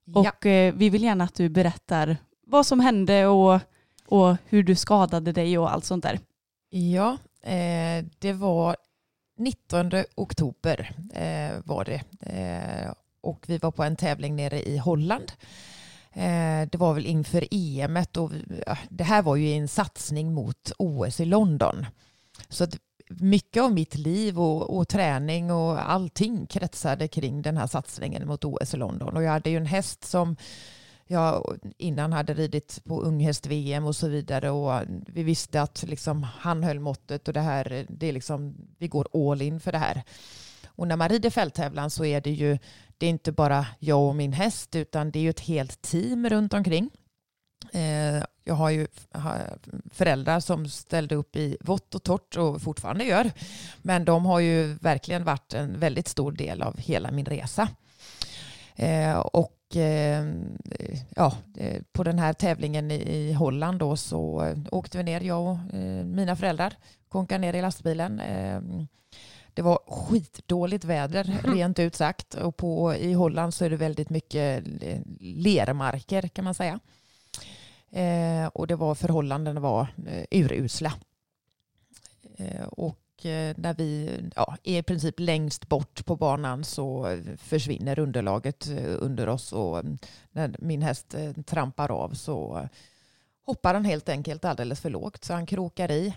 [0.05, 0.21] Ja.
[0.21, 2.17] Och eh, vi vill gärna att du berättar
[2.47, 3.61] vad som hände och,
[4.07, 6.21] och hur du skadade dig och allt sånt där.
[6.71, 8.77] Ja, eh, det var
[9.39, 12.03] 19 oktober eh, var det.
[12.21, 15.33] Eh, och vi var på en tävling nere i Holland.
[16.13, 18.31] Eh, det var väl inför EM och
[18.89, 21.87] det här var ju en satsning mot OS i London.
[22.49, 27.67] Så att mycket av mitt liv och, och träning och allting kretsade kring den här
[27.67, 29.17] satsningen mot OS i London.
[29.17, 30.37] Och jag hade ju en häst som
[31.07, 36.63] jag innan hade ridit på unghäst-VM och så vidare och vi visste att liksom han
[36.63, 40.03] höll måttet och det här, det är liksom, vi går all in för det här.
[40.67, 42.59] Och när man rider fälttävlan så är det ju,
[42.99, 46.29] det är inte bara jag och min häst utan det är ju ett helt team
[46.29, 46.91] runt omkring.
[47.73, 48.87] Eh, jag har ju
[49.91, 53.31] föräldrar som ställde upp i vått och torrt och fortfarande gör.
[53.83, 57.69] Men de har ju verkligen varit en väldigt stor del av hela min resa.
[58.77, 60.27] Eh, och eh,
[61.17, 61.33] ja,
[61.93, 65.59] på den här tävlingen i, Holland då så åkte vi ner, jag och
[66.05, 66.75] mina föräldrar,
[67.09, 68.23] konkade ner i lastbilen.
[69.55, 72.35] Det var skitdåligt väder, rent ut sagt.
[72.35, 74.65] Och på, i Holland så är det väldigt mycket
[75.21, 76.81] lermarker kan man säga.
[77.91, 80.93] Eh, och det var förhållandena var eh, urusla.
[82.37, 87.99] Eh, och eh, när vi ja, är i princip längst bort på banan så försvinner
[87.99, 89.99] underlaget eh, under oss och mm,
[90.31, 92.69] när min häst eh, trampar av så
[93.43, 96.15] hoppar han helt enkelt alldeles för lågt så han krokar i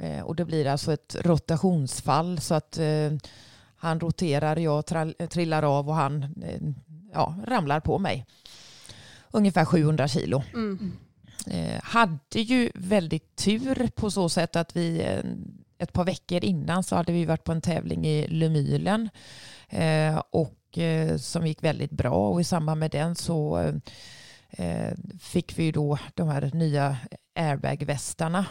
[0.00, 3.12] Eh, och det blir alltså ett rotationsfall så att eh,
[3.76, 4.86] han roterar, jag
[5.30, 6.60] trillar av och han eh,
[7.12, 8.26] ja, ramlar på mig.
[9.30, 10.42] Ungefär 700 kilo.
[10.54, 10.92] Mm.
[11.46, 15.24] Eh, hade ju väldigt tur på så sätt att vi, eh,
[15.78, 19.08] ett par veckor innan så hade vi varit på en tävling i Lumylen
[19.68, 20.56] eh, och
[21.18, 23.72] som gick väldigt bra och i samband med den så
[25.20, 26.96] fick vi då de här nya
[27.34, 28.46] airbagvästarna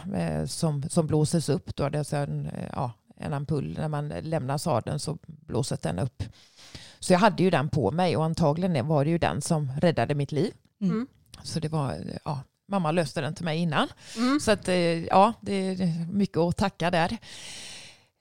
[0.46, 1.76] som, som blåses upp.
[1.76, 1.88] Då.
[1.88, 6.22] Det är alltså en, ja, en ampull när man lämnar sadeln så blåses den upp.
[6.98, 10.14] Så jag hade ju den på mig och antagligen var det ju den som räddade
[10.14, 10.52] mitt liv.
[10.80, 11.06] Mm.
[11.42, 13.88] Så det var, ja, mamma löste den till mig innan.
[14.16, 14.40] Mm.
[14.40, 17.16] Så att, eh, ja, det är mycket att tacka där.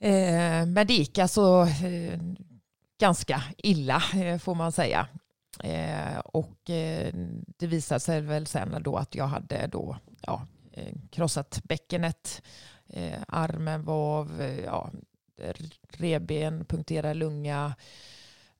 [0.01, 2.19] Eh, Men det gick alltså eh,
[2.99, 4.03] ganska illa
[4.39, 5.07] får man säga.
[6.23, 6.57] Och
[7.57, 10.45] det visade sig väl sen då att jag hade då, ja,
[11.11, 12.41] krossat bäckenet,
[13.27, 14.91] armen var av, ja,
[15.89, 17.75] reben, punkterad lunga.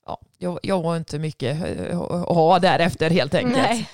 [0.06, 1.62] Ja, jag, jag var inte mycket
[1.94, 3.58] att ha därefter helt enkelt.
[3.58, 3.90] Nej.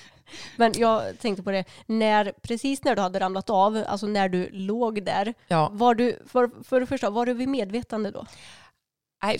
[0.56, 4.50] Men jag tänkte på det, när, precis när du hade ramlat av, alltså när du
[4.52, 5.68] låg där, Ja.
[5.72, 8.26] var du, för, för det första, var du vid medvetande då?
[9.22, 9.38] Nej,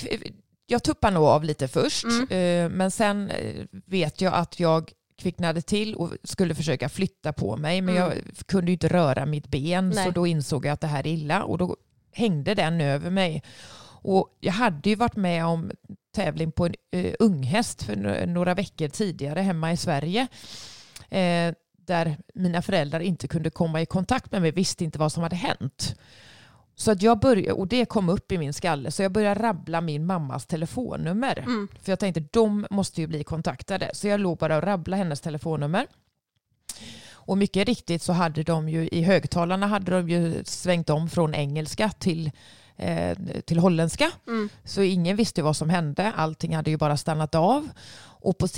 [0.66, 2.28] jag tuppade nog av lite först, Mm.
[2.28, 7.56] eh, men sen eh, vet jag att jag kvicknade till och skulle försöka flytta på
[7.56, 8.08] mig, men Mm.
[8.08, 10.12] jag kunde inte röra mitt ben, så Nej.
[10.14, 11.76] då insåg jag att det här är illa och då
[12.12, 13.42] hängde den över mig.
[14.02, 15.70] Och jag hade ju varit med om
[16.14, 20.26] tävling på en uh, unghäst för några veckor tidigare hemma i Sverige.
[21.08, 21.54] Eh,
[21.86, 25.36] där mina föräldrar inte kunde komma i kontakt med mig, visste inte vad som hade
[25.36, 25.94] hänt.
[26.78, 29.80] Så att jag började, och det kom upp i min skalle, så jag började rabbla
[29.80, 31.38] min mammas telefonnummer.
[31.38, 31.68] Mm.
[31.82, 33.90] För jag tänkte, de måste ju bli kontaktade.
[33.92, 35.86] Så jag låg bara och rabblade hennes telefonnummer.
[37.12, 41.34] Och mycket riktigt så hade de ju i högtalarna hade de ju svängt om från
[41.34, 42.30] engelska till,
[43.44, 44.10] till holländska.
[44.26, 44.48] Mm.
[44.64, 46.12] Så ingen visste vad som hände.
[46.16, 47.68] Allting hade ju bara stannat av.
[48.26, 48.48] Och på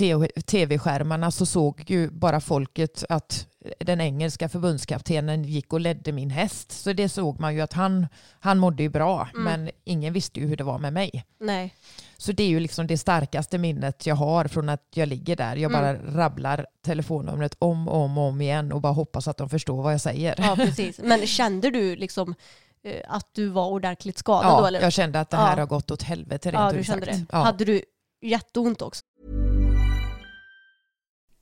[0.45, 3.47] tv-skärmarna så såg ju bara folket att
[3.79, 6.71] den engelska förbundskaptenen gick och ledde min häst.
[6.71, 8.07] Så det såg man ju att han,
[8.39, 9.27] han mådde ju bra.
[9.33, 9.43] Mm.
[9.43, 11.25] Men ingen visste ju hur det var med mig.
[11.39, 11.75] Nej.
[12.17, 15.55] Så det är ju liksom det starkaste minnet jag har från att jag ligger där.
[15.55, 19.49] Jag bara rabblar telefonnumret om och om, och om igen och bara hoppas att de
[19.49, 20.35] förstår vad jag säger.
[20.37, 20.99] Ja, precis.
[21.03, 22.35] Men kände du liksom eh,
[23.07, 24.61] att du var ordentligt skadad då?
[24.63, 24.81] Ja, Eller?
[24.81, 25.61] jag kände att det här Ja.
[25.61, 27.17] har gått åt helvete rent ja, du kände sagt.
[27.17, 27.25] det.
[27.31, 27.37] Ja.
[27.37, 27.81] Hade du
[28.21, 29.01] jätteont också?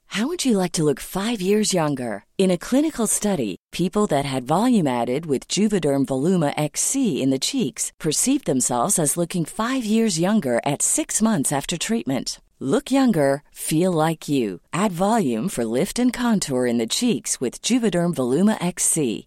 [0.09, 2.23] How would you like to look five years younger?
[2.37, 7.39] In a clinical study, people that had volume added with Juvederm Voluma XC in the
[7.39, 12.39] cheeks perceived themselves as looking five years younger at six months after treatment.
[12.59, 14.61] Look younger, feel like you.
[14.73, 19.26] Add volume for lift and contour in the cheeks with Juvederm Voluma XC.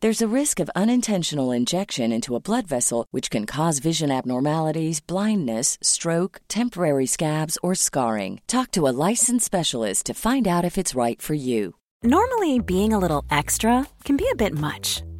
[0.00, 5.00] There's a risk of unintentional injection into a blood vessel, which can cause vision abnormalities,
[5.00, 8.40] blindness, stroke, temporary scabs, or scarring.
[8.46, 11.74] Talk to a licensed specialist to find out if it's right for you.
[12.04, 15.02] Normally, being a little extra can be a bit much,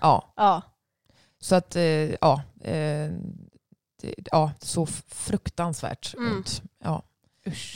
[0.00, 0.62] Ja, Ja.
[1.40, 1.82] så att, eh,
[2.20, 3.10] ja, eh,
[4.30, 6.36] ja, så fruktansvärt Mm.
[6.36, 6.62] ont.
[6.84, 7.02] Ja.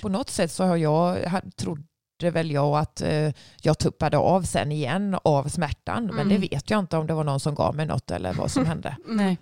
[0.03, 1.19] På något sätt så har jag,
[1.57, 6.29] trodde väl jag att eh, jag tuppade av sen igen av smärtan, men Mm.
[6.29, 8.67] det vet jag inte om det var någon som gav mig något eller vad som
[8.67, 8.97] hände.
[9.07, 9.39] Nej.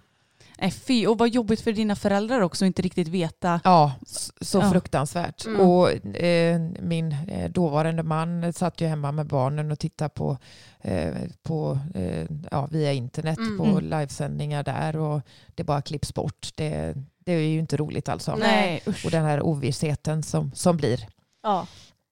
[0.59, 1.07] Nej, fy.
[1.07, 3.61] Och vad jobbigt för dina föräldrar också att inte riktigt veta.
[3.64, 3.92] Ja,
[4.40, 4.71] så Ja.
[4.71, 5.47] fruktansvärt.
[5.47, 5.61] Mm.
[5.61, 10.38] Och eh, min eh, dåvarande man satt ju hemma med barnen och tittade på,
[10.81, 13.59] eh, på eh, ja, via internet Mm.
[13.59, 13.85] på Mm.
[13.85, 15.21] livesändningar där och
[15.55, 16.49] det bara klipps bort.
[16.57, 18.37] Det, det är ju inte roligt alltså.
[18.37, 18.83] Nej.
[18.87, 19.05] usch.
[19.05, 21.07] Och den här ovissheten som, som blir.
[21.42, 21.66] ja.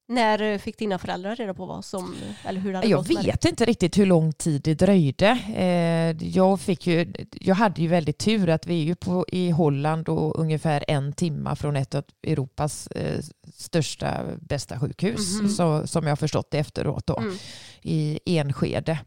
[0.09, 2.15] När eh, fick dina föräldrar reda på vad som,
[2.45, 5.39] eller hur det hade Jag vet inte riktigt hur lång tid det dröjde.
[5.57, 9.51] Eh, jag, fick ju, jag hade ju väldigt tur att vi är ju på, i
[9.51, 13.21] Holland och ungefär en timma från ett av Europas eh,
[13.57, 15.49] största, bästa sjukhus Mhm.
[15.49, 17.35] så, som jag har förstått det efteråt då, Mm.
[17.85, 18.99] I Enskede.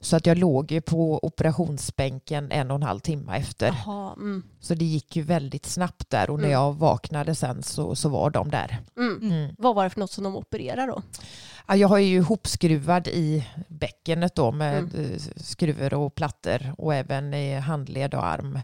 [0.00, 3.66] Så att jag låg ju på operationsbänken en och en halv timme efter.
[3.66, 4.42] Jaha, mm.
[4.60, 6.52] Så det gick ju väldigt snabbt där och när Mm.
[6.60, 8.78] jag vaknade sen så, så var de där.
[8.96, 9.18] Mm.
[9.32, 9.54] Mm.
[9.58, 11.02] Vad var det för något som de opererade då?
[11.68, 15.12] Ja, jag har ju ihopskruvad i bäckenet då med Mm.
[15.12, 18.58] eh, skruvar och plattor och även i handled och arm.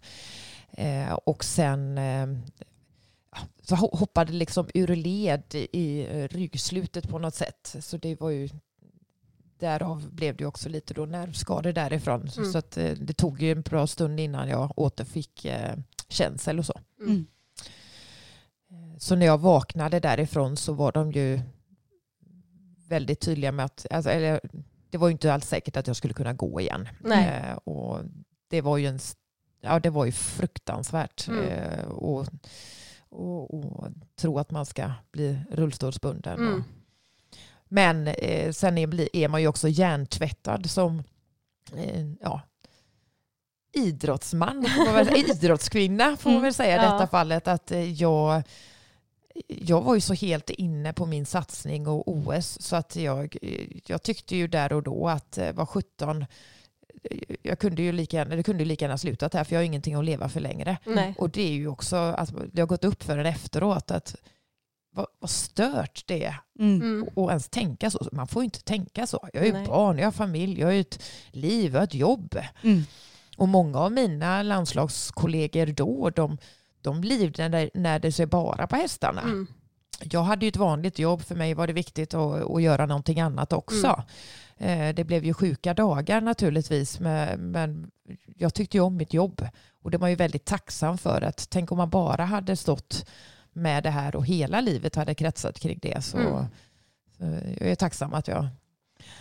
[0.72, 2.26] Eh, och sen eh,
[3.62, 7.76] så ho- hoppade liksom ur led i eh, ryggslutet på något sätt.
[7.80, 8.48] Så det var ju
[9.58, 12.28] därav blev det också lite då nervskador därifrån.
[12.36, 12.52] Mm.
[12.52, 15.76] Så att, eh, det tog ju en bra stund innan jag återfick eh,
[16.08, 16.80] känsel och så.
[17.00, 17.26] Mm.
[18.98, 21.40] Så när jag vaknade därifrån så var de ju
[22.88, 24.40] väldigt tydliga med att, alltså, eller,
[24.90, 26.88] det var ju inte alls säkert att jag skulle kunna gå igen.
[27.00, 27.26] Nej.
[27.26, 27.98] Eh, och
[28.48, 28.98] det var ju en,
[29.60, 31.28] ja det var ju fruktansvärt.
[31.28, 31.44] Mm.
[31.44, 32.26] Eh, och,
[33.08, 36.38] och, och tro att man ska bli rullstolsbunden.
[36.38, 36.64] Mm.
[37.68, 41.02] Men eh, sen är, är man ju också hjärntvättad som
[41.76, 42.40] eh, ja,
[43.72, 46.86] idrottsman, får väl, idrottskvinna får man väl säga i Mm.
[46.86, 46.92] Ja.
[46.92, 47.48] detta fallet.
[47.48, 48.42] Att eh, jag,
[49.48, 53.66] jag var ju så helt inne på min satsning och OS så att jag, eh,
[53.86, 56.26] jag tyckte ju där och då att eh, var 17 eh,
[57.42, 59.64] jag kunde ju lika gärna, det kunde ju lika gärna slutat här för jag har
[59.64, 60.76] ingenting att leva för längre.
[60.86, 61.14] Nej.
[61.18, 64.16] Och det är ju också, att det har gått upp för en efteråt att
[64.94, 66.82] vad, vad stört det är Mm.
[66.82, 67.08] Mm.
[67.14, 68.08] och ens tänka så.
[68.12, 69.28] Man får ju inte tänka så.
[69.32, 69.66] Jag har ju Nej.
[69.66, 72.38] barn, jag har familj, jag har ju ett liv, jag har ett jobb.
[72.62, 72.82] Mm.
[73.36, 76.38] Och många av mina landslagskollegor då, de,
[76.80, 79.20] de livnärde när det sig bara på hästarna.
[79.22, 79.46] Mm.
[80.00, 83.20] Jag hade ju ett vanligt jobb, för mig var det viktigt att, att göra någonting
[83.20, 84.02] annat också.
[84.56, 87.90] Eh, Det blev ju sjuka dagar naturligtvis, men, men
[88.36, 89.48] jag tyckte ju om mitt jobb.
[89.82, 93.06] Och det var ju väldigt tacksam för att tänk om man bara hade stått
[93.54, 96.04] med det här och hela livet hade kretsat kring det.
[96.04, 96.44] Så, Mm.
[97.18, 97.24] så
[97.60, 98.46] jag är tacksam att jag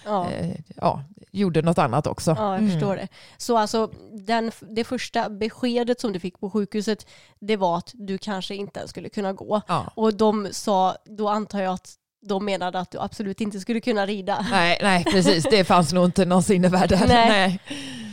[0.05, 0.31] Ja.
[0.31, 2.31] eh, ja, gjorde något annat också.
[2.37, 2.71] Ja, jag Mm.
[2.71, 3.07] förstår det.
[3.37, 7.07] Så alltså, den, det första beskedet som du fick på sjukhuset,
[7.39, 9.61] det var att du kanske inte ens skulle kunna gå.
[9.67, 9.91] Ja.
[9.95, 11.93] Och de sa, då antar jag att
[12.25, 14.45] de menade att du absolut inte skulle kunna rida.
[14.51, 15.43] Nej, nej, precis.
[15.51, 17.07] Det fanns nog inte någon sinnevärld där.
[17.07, 17.29] Nej.
[17.29, 17.59] Nej.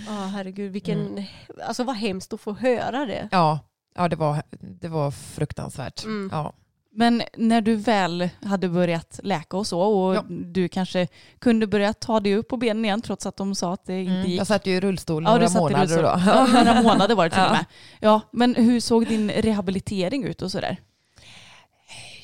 [0.06, 1.24] Ja, herregud, vilken, Mm.
[1.66, 3.28] alltså vad hemskt att få höra det.
[3.30, 3.58] Ja,
[3.94, 6.04] ja det, var, det var fruktansvärt.
[6.04, 6.28] Mm.
[6.32, 6.52] Ja.
[6.92, 10.24] Men när du väl hade börjat läka och så och Ja.
[10.28, 13.84] du kanske kunde börja ta dig upp på benen igen trots att de sa att
[13.86, 14.26] det inte Mm.
[14.30, 14.40] gick.
[14.40, 16.02] Jag satt ju i rullstol Ja, du några i månader rullstol.
[16.02, 16.22] då.
[16.26, 17.52] Ja, några månader var det till och Ja.
[17.52, 17.64] med.
[18.00, 20.76] Ja, men hur såg din rehabilitering ut och sådär?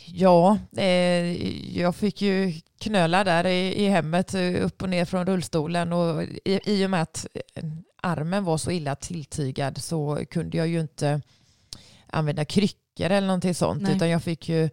[0.06, 5.92] Ja, eh, jag fick ju knöla där i, i hemmet upp och ner från rullstolen
[5.92, 7.26] och i, i och med att
[8.02, 11.20] armen var så illa tilltygad så kunde jag ju inte
[12.16, 13.96] använda kryckor eller någonting sånt Nej.
[13.96, 14.70] utan jag fick ju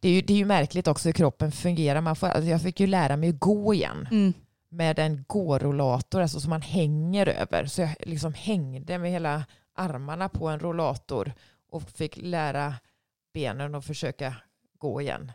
[0.00, 2.00] det är, ju, det är ju märkligt också hur kroppen fungerar.
[2.00, 4.32] Man får, alltså jag fick ju lära mig att gå igen Mm.
[4.68, 7.66] med en gårollator, alltså som man hänger över.
[7.66, 11.32] Så jag liksom hängde med hela armarna på en rollator
[11.70, 12.74] och fick lära
[13.34, 14.34] benen att försöka
[14.78, 15.32] gå igen.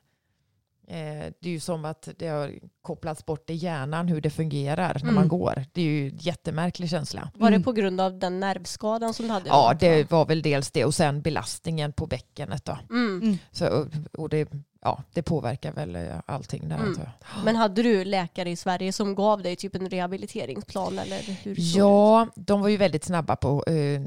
[0.87, 4.93] Eh, det är ju som att det har kopplats bort i hjärnan hur det fungerar
[4.93, 5.15] när Mm.
[5.15, 5.65] man går.
[5.73, 7.31] Det är ju en jättemärklig känsla.
[7.35, 7.59] Var Mm.
[7.61, 9.47] det på grund av den nervskadan som du hade?
[9.49, 12.77] Ja, det var väl dels det och sen belastningen på bäckenet då.
[12.89, 13.21] Mm.
[13.23, 13.37] Mm.
[13.51, 14.49] Så, och- det,
[14.81, 16.75] ja, det påverkar väl eh, allting där.
[16.77, 16.97] Mm.
[17.45, 21.55] Men hade du läkare i Sverige som gav dig typ en rehabiliteringsplan eller hur?
[21.57, 24.01] Ja, de var ju väldigt snabba på, eh,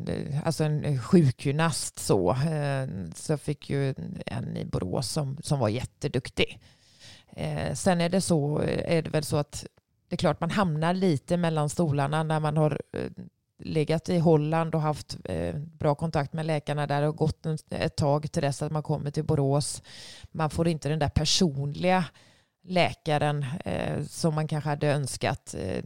[0.46, 2.30] alltså en sjukgymnast så.
[2.30, 3.94] Eh, så fick ju
[4.26, 6.60] en i Borås som, som var jätteduktig.
[7.32, 9.66] Eh, sen är det så, är det väl så att
[10.08, 13.10] det är klart man hamnar lite mellan stolarna när man har eh,
[13.58, 17.96] legat i Holland och haft eh, bra kontakt med läkarna där och gått en, ett
[17.96, 19.82] tag till dess att man kommer till Borås.
[20.32, 22.04] Man får inte den där personliga
[22.66, 25.54] läkaren eh, som man kanske hade önskat.
[25.58, 25.84] Eh,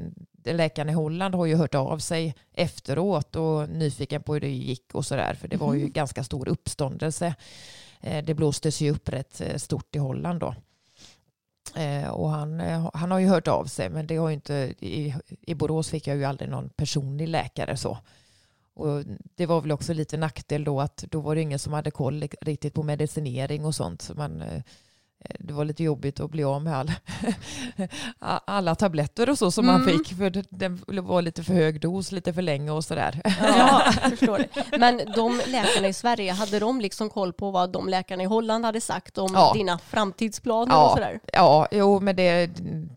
[0.54, 4.94] läkaren i Holland har ju hört av sig efteråt och nyfiken på hur det gick
[4.94, 5.34] och sådär.
[5.34, 5.92] För det var ju Mhm.
[5.92, 7.34] ganska stor uppståndelse.
[8.00, 10.54] Eh, det blåstes ju upp rätt eh, stort i Holland då.
[11.76, 14.74] Eh, och han, eh, han har ju hört av sig men det har ju inte,
[14.78, 17.98] i, i Borås fick jag ju aldrig någon personlig läkare så.
[18.74, 19.04] Och
[19.34, 22.28] det var väl också lite nackdel då att då var det ingen som hade koll
[22.40, 24.02] riktigt på medicinering och sånt.
[24.02, 24.62] Så man, eh,
[25.38, 26.92] det var lite jobbigt att bli av med all,
[28.44, 29.86] alla tabletter och så som man Mm.
[29.98, 30.16] fick.
[30.18, 33.20] För det, var lite för hög dos, lite för länge och sådär.
[33.40, 34.78] Ja, jag förstår det.
[34.78, 38.64] Men de läkarna i Sverige, hade de liksom koll på vad de läkarna i Holland
[38.64, 39.52] hade sagt om Ja.
[39.54, 40.84] dina framtidsplaner Ja.
[40.86, 41.20] och sådär?
[41.32, 42.46] Ja, jo, men det,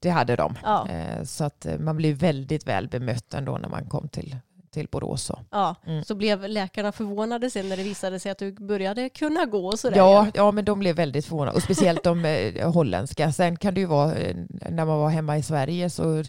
[0.02, 0.56] det hade de.
[0.64, 0.88] Ja.
[0.90, 4.38] Eh, Så att eh, man blev väldigt väl bemött ändå när man kom till,
[4.72, 5.24] till Borås.
[5.24, 5.40] Så.
[5.52, 6.04] Ja, Mm.
[6.04, 9.80] så blev läkarna förvånade sen när det visade sig att du började kunna gå och
[9.80, 9.98] sådär.
[9.98, 11.56] Ja, ja, men de blev väldigt förvånade.
[11.56, 13.32] Och speciellt de eh, holländska.
[13.32, 14.36] Sen kan det ju vara eh,
[14.70, 16.24] när man var hemma i Sverige så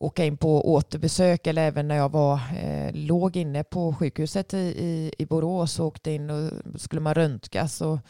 [0.00, 4.56] åka in på återbesök eller även när jag var, eh, låg inne på sjukhuset i,
[4.58, 8.00] i, i Borås och åkte in och skulle man röntgas så,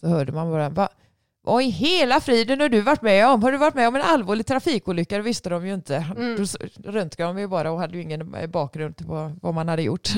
[0.00, 0.88] så hörde man bara Va,
[1.48, 3.42] vad i hela friden har du varit med om?
[3.42, 5.16] Har du varit med om en allvarlig trafikolycka?
[5.16, 5.96] Det visste de ju inte.
[5.96, 6.36] Mm.
[6.36, 6.44] Då
[6.92, 10.08] röntgade de ju bara och hade ju ingen eh, bakgrund till vad, man hade gjort.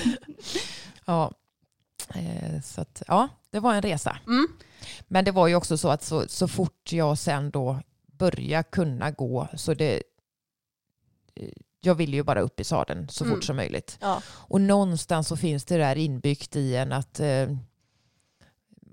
[1.04, 1.32] ja.
[2.14, 4.18] Eh, Så att, ja, det var en resa.
[4.26, 4.46] Mm.
[5.08, 9.10] Men det var ju också så att så, så fort jag sen då började kunna
[9.10, 10.02] gå så det
[11.36, 11.48] eh,
[11.82, 13.36] jag ville ju bara upp i sadeln så Mm.
[13.36, 13.98] fort som möjligt.
[14.00, 14.22] Ja.
[14.28, 17.46] Och någonstans så finns det där inbyggt i en att eh,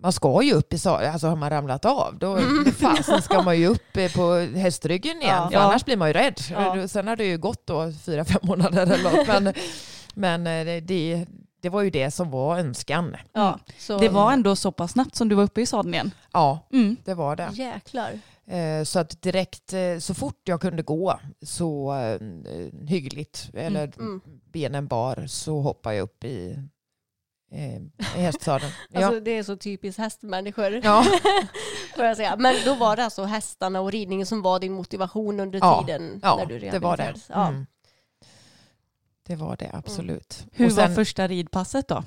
[0.02, 2.72] man ska ju upp i sadeln, alltså har man ramlat av då Mm.
[2.78, 5.50] fasen ska man ju upp eh, på hästryggen igen Ja.
[5.52, 6.40] för annars blir man ju rädd.
[6.52, 6.88] Ja.
[6.88, 9.28] Sen har det ju gått då fyra, fem månader eller något.
[9.44, 9.54] Men,
[10.16, 11.26] men eh, det- det,
[11.62, 13.16] det var ju det som var önskan.
[13.34, 16.12] Ja, så, Det var ändå så pass snabbt som du var uppe i sadeln igen.
[16.34, 16.96] Ja, Mm.
[17.06, 17.50] det var det.
[17.54, 18.20] Jäklar.
[18.48, 22.20] Eh, Så att direkt, eh, så fort jag kunde gå så eh,
[22.88, 24.22] hyggligt, eller Mm.
[24.54, 26.56] benen bar, så hoppade jag upp i,
[27.52, 27.76] eh,
[28.18, 28.72] i hästsadeln.
[28.94, 29.20] Alltså, ja.
[29.20, 30.82] Det är så typiskt hästmänniskor.
[30.84, 31.04] Ja.
[31.96, 32.36] Får jag säga.
[32.38, 36.20] Men då var det alltså hästarna och ridningen som var din motivation under Ja, tiden
[36.24, 37.14] ja, när du det var det.
[37.30, 37.48] Ja.
[37.48, 37.66] Mm.
[39.28, 40.46] Det var det, absolut.
[40.52, 42.04] Hur Och sen- var första ridpasset då?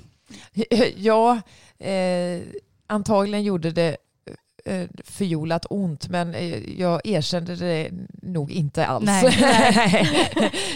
[0.97, 1.41] Ja,
[1.79, 2.41] eh,
[2.87, 3.97] antagligen gjorde det
[4.65, 7.91] eh, förjolat ont men eh, jag erkände det
[8.23, 9.05] nog inte alls.
[9.07, 10.29] Nej.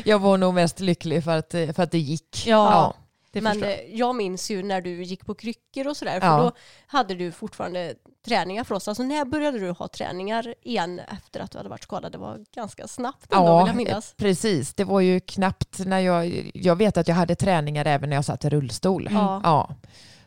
[0.04, 2.46] jag var nog mest lycklig för att, eh, för att det gick.
[2.46, 2.94] Ja,
[3.34, 3.72] det Men jag.
[3.72, 6.38] eh, jag minns ju när du gick på kryckor och sådär, för Ja.
[6.42, 6.52] då
[6.86, 7.94] hade du fortfarande
[8.26, 8.88] träningar för oss.
[8.88, 12.12] Alltså när började du ha träningar igen efter att du hade varit skadad?
[12.12, 14.14] Det var ganska snabbt ändå vill jag minnas.
[14.16, 14.74] precis.
[14.74, 16.50] Det var ju knappt när jag...
[16.54, 19.08] Jag vet att jag hade träningar även när jag satt i rullstol.
[19.12, 19.40] Ja.
[19.44, 19.74] Ja.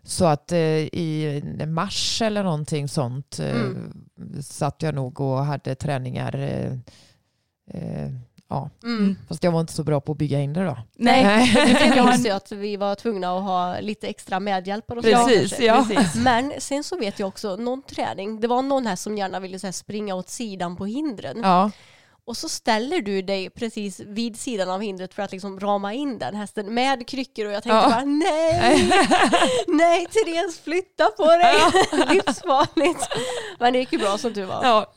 [0.03, 3.93] Så att eh, i mars eller någonting sånt eh, Mm.
[4.41, 6.35] satt jag nog och hade träningar.
[6.35, 6.71] Eh,
[7.81, 8.09] eh,
[8.49, 8.69] ja.
[8.83, 9.15] Mm.
[9.27, 10.77] Fast jag var inte så bra på att bygga in det då.
[10.95, 11.53] Nej,
[11.95, 15.87] jag minns att vi var tvungna att ha lite extra medhjälpare och Precis, ja.
[16.15, 19.59] Men sen så vet jag också någon träning, det var någon här som gärna ville
[19.59, 21.39] så här springa åt sidan på hindren.
[21.43, 21.71] Ja.
[22.25, 26.19] Och så ställer du dig precis vid sidan av hindret för att liksom rama in
[26.19, 27.89] den hästen med kryckor och jag tänkte Ja.
[27.89, 28.89] bara nej,
[29.67, 31.55] nej Therese flytta på dig,
[32.15, 33.07] livsfarligt.
[33.59, 34.63] Men det gick ju bra som tur var.
[34.63, 34.93] Ja.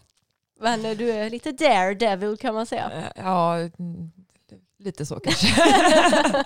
[0.60, 3.12] Men eh, du är lite daredevil kan man säga.
[3.16, 4.10] ja, mm,
[4.78, 5.46] lite så kanske.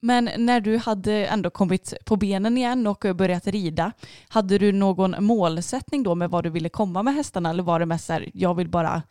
[0.00, 3.92] Men när du hade ändå kommit på benen igen och börjat rida,
[4.28, 7.86] hade du någon målsättning då med vad du ville komma med hästarna eller var det
[7.86, 9.02] mest så här, jag vill bara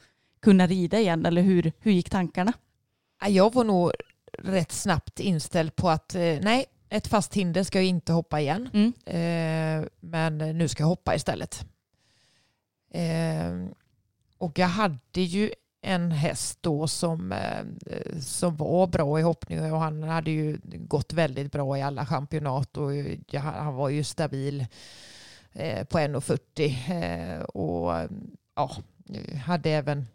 [0.42, 2.54] kunna rida igen eller hur, hur gick tankarna?
[3.22, 3.92] Ja, Jag var nog
[4.38, 8.70] rätt snabbt inställd på att eh, nej, ett fast hinder ska jag inte hoppa igen.
[8.74, 8.94] Mm.
[9.06, 11.66] Eh, men nu ska jag hoppa istället.
[12.96, 13.68] Eh,
[14.38, 19.80] och jag hade ju en häst då som, eh, som var bra i hoppning och
[19.80, 22.96] han hade ju gått väldigt bra i alla championat och
[23.28, 24.66] jag, han var ju stabil
[25.54, 28.10] eh, på 1,40 eh, och
[28.56, 28.72] ja,
[29.46, 30.06] hade även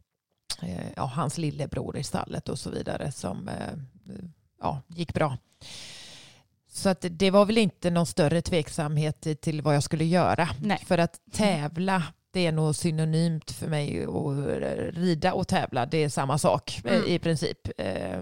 [0.62, 3.74] eh, ja, hans lillebror i stallet och så vidare som eh,
[4.60, 5.38] ja, gick bra.
[6.68, 10.48] Så att det var väl inte någon större tveksamhet till vad jag skulle göra.
[10.60, 10.84] Nej.
[10.86, 12.02] För att tävla,
[12.32, 14.04] det är nog synonymt för mig.
[14.04, 17.08] att rida och tävla, det är samma sak eh, Mm.
[17.08, 17.58] i princip.
[17.78, 18.20] Eh,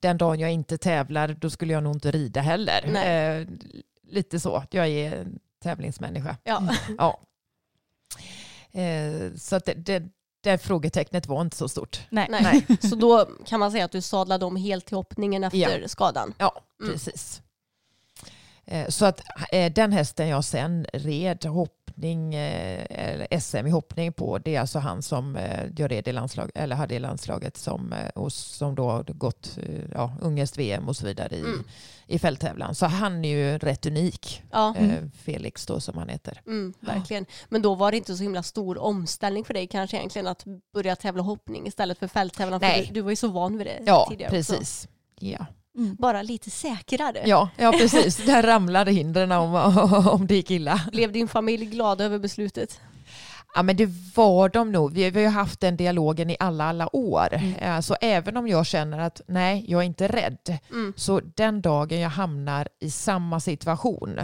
[0.00, 2.84] Den dagen jag inte tävlar, då skulle jag nog inte rida heller.
[2.92, 3.40] Nej.
[3.40, 3.46] Eh,
[4.08, 6.36] Lite så, jag är en tävlingsmänniska.
[6.44, 6.62] Ja.
[6.98, 7.20] Ja.
[8.80, 10.02] Eh, Så att det, det,
[10.40, 12.00] det frågetecknet var inte så stort.
[12.10, 12.26] Nej.
[12.30, 12.66] Nej.
[12.80, 16.34] Så då kan man säga att du sadlade om helt till hoppningen efter skadan.
[16.38, 16.92] Ja, Mm.
[16.92, 17.42] precis.
[18.64, 19.20] Eh, Så att
[19.72, 21.44] den hästen jag sen red
[21.96, 26.08] hoppning, eh, eller SM i hoppning på, det är alltså han som eh, jag red
[26.08, 29.58] i landslag, eller hade i landslaget som, eh, och som då gått
[29.94, 31.64] ja, Ungest-VM och så vidare i, Mm.
[32.06, 32.74] i fälttävlan.
[32.74, 34.74] Så han är ju rätt unik, Ja.
[34.76, 36.40] eh, Felix då som han heter.
[36.46, 37.26] Mm, verkligen.
[37.48, 40.96] Men då var det inte så himla stor omställning för dig kanske egentligen att börja
[40.96, 42.60] tävla hoppning istället för fälttävlan.
[42.60, 42.86] För Nej.
[42.88, 44.52] du, du var ju så van vid det Ja, tidigare också.
[44.52, 44.88] precis.
[45.18, 45.46] Ja.
[45.78, 45.96] Mm.
[45.98, 47.22] Bara lite säkrare.
[47.26, 48.16] Ja, ja, precis.
[48.26, 49.54] Där ramlade hindren om,
[50.12, 50.80] om det gick illa.
[50.92, 52.80] Blev din familj glad över beslutet?
[53.54, 54.92] Ja, men det var de nog.
[54.94, 57.28] Vi, vi har ju haft den dialogen i alla, alla år.
[57.34, 57.54] Mm.
[57.54, 60.92] Eh, Så även om jag känner att nej, jag är inte rädd, Mm.
[60.96, 64.18] så den dagen jag hamnar i samma situation,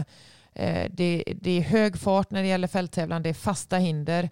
[0.55, 4.31] eh, det, det är hög fart när det gäller fälttävlan, det är fasta hinder,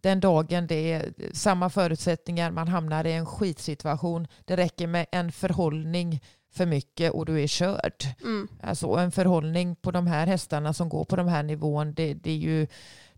[0.00, 5.32] den dagen det är samma förutsättningar, man hamnar i en skitsituation, det räcker med en
[5.32, 6.20] förhållning
[6.50, 8.04] för mycket och du är körd.
[8.22, 8.48] Mm.
[8.62, 12.30] Alltså en förhållning på de här hästarna som går på de här nivån, det, det,
[12.30, 12.66] är, ju,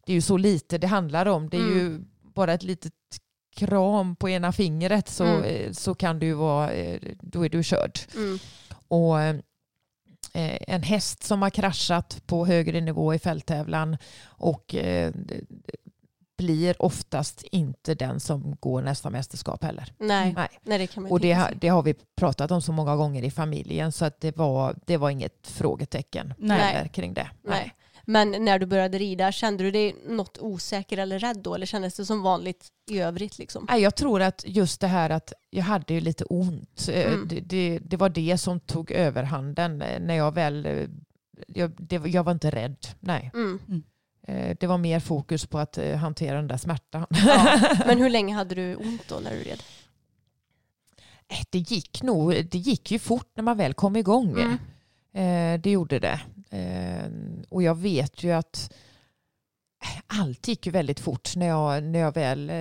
[0.07, 1.49] det är ju så lite det handlar om.
[1.49, 1.75] Det är Mm.
[1.79, 2.01] ju
[2.35, 2.93] bara ett litet
[3.57, 5.43] kram på ena fingret så, Mm.
[5.45, 7.99] eh, så kan du vara, eh, då är du körd.
[8.17, 8.39] Mm.
[8.89, 9.37] Och eh,
[10.69, 14.75] en häst som har kraschat på högre nivå i fälttävlan och
[16.41, 19.93] blir oftast inte den som går nästa mästerskap heller.
[19.99, 20.33] Nej.
[20.37, 20.49] Nej.
[20.63, 23.31] Nej, det kan man Och det, det har vi pratat om så många gånger i
[23.31, 26.89] familjen så att det var, det var inget frågetecken Nej.
[26.93, 27.31] kring det.
[27.43, 27.75] Nej.
[28.05, 31.55] Men när du började rida, kände du dig något osäker eller rädd då?
[31.55, 33.39] Eller kändes det som vanligt i övrigt?
[33.39, 33.67] Liksom?
[33.71, 37.29] Nej, Jag tror att just det här att jag hade ju lite ont, eh, Mm.
[37.29, 40.89] det, det, det var det som tog överhanden eh, när jag väl, eh,
[41.49, 43.31] jag, det, var- jag var inte rädd, nej.
[43.35, 43.59] Mm.
[44.31, 47.07] Eh, Det var mer fokus på att eh, hantera den där smärtan.
[47.11, 47.61] Ja.
[47.87, 49.63] Men hur länge hade du ont då när du red?
[51.29, 54.31] Eh, Det gick nog, det gick ju fort när man väl kom igång.
[54.41, 54.59] Mm.
[55.61, 56.21] Det gjorde det.
[57.49, 58.73] Och jag vet ju att
[60.07, 62.53] allt gick ju väldigt fort när jag, när jag väl,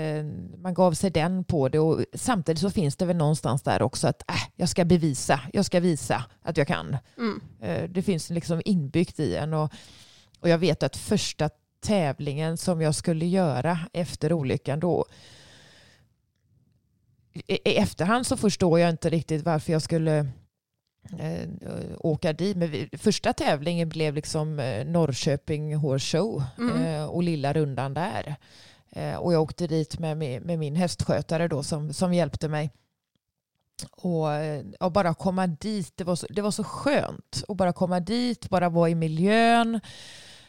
[0.58, 4.08] man gav sig den på det och samtidigt så finns det väl någonstans där också
[4.08, 6.98] att äh, jag ska bevisa, jag ska visa att jag kan.
[7.18, 7.42] Mm.
[7.94, 9.74] Det finns liksom inbyggt i en och,
[10.40, 11.50] och jag vet att första
[11.82, 15.06] tävlingen som jag skulle göra efter olyckan då
[17.48, 20.18] i efterhand så förstår jag inte riktigt varför jag skulle
[21.20, 21.50] eh,
[22.00, 22.58] åka dit.
[22.58, 26.86] Men vi, första tävlingen blev liksom eh, Norrköping Horse Show Mm.
[26.86, 28.36] eh, och lilla rundan där.
[28.92, 32.72] Eh, och jag åkte dit med, med, med min hästskötare då som, som hjälpte mig.
[33.92, 37.44] Och, eh, och bara komma dit, det var, så, det var så skönt.
[37.48, 39.80] att bara komma dit, bara vara i miljön.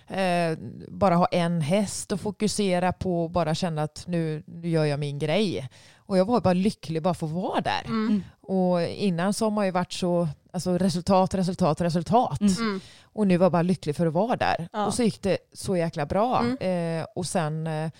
[0.07, 0.59] Eh,
[0.89, 5.01] bara ha en häst och fokusera på och bara känna att nu, nu gör jag
[5.01, 5.68] min grej.
[5.97, 7.85] Och jag var bara lycklig bara för att vara där.
[7.85, 8.22] Mm.
[8.41, 12.41] Och innan så har man ju varit så, alltså resultat, resultat, resultat.
[12.41, 12.53] Mm.
[12.59, 12.81] Mm.
[13.03, 14.68] Och nu var jag bara lycklig för att vara där.
[14.72, 14.87] Ja.
[14.87, 16.41] Och så gick det så jäkla bra.
[16.41, 17.01] Mm.
[17.01, 17.91] Eh, och sen eh,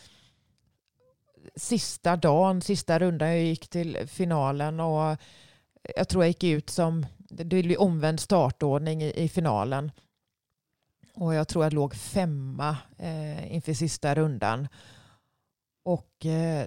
[1.61, 5.17] sista dagen, sista rundan, jag gick till finalen och
[5.97, 9.91] jag tror jag gick ut som, det blir omvänd startordning i, i finalen.
[11.15, 14.69] Och jag tror jag låg femma eh, inför sista rundan.
[15.85, 16.67] Och eh,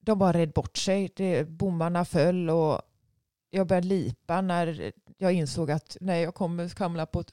[0.00, 1.10] de bara red bort sig.
[1.16, 2.82] Det, bommarna föll och
[3.50, 7.24] jag började lipa när jag insåg att nej, jag kommer hamna på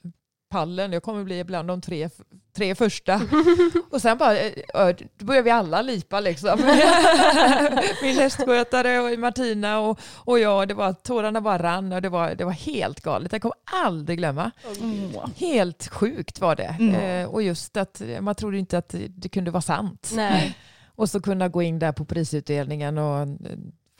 [0.48, 0.92] pallen.
[0.92, 2.10] Jag kommer bli bland de tre,
[2.56, 3.20] tre första.
[3.90, 6.58] Och sen bara, eh, då började vi alla lipa liksom.
[8.02, 10.68] Min hästskötare och Martina och, och jag.
[10.68, 13.32] Det var, tårarna bara rann och det var, det var helt galet.
[13.32, 14.50] Jag kommer aldrig glömma.
[14.66, 15.26] Åh.
[15.36, 16.76] Helt sjukt var det.
[16.78, 16.94] Mm.
[16.94, 20.12] Eh, och just att man trodde inte att det kunde vara sant.
[20.14, 20.56] Nej.
[20.98, 23.28] Och så kunna gå in där på prisutdelningen och eh,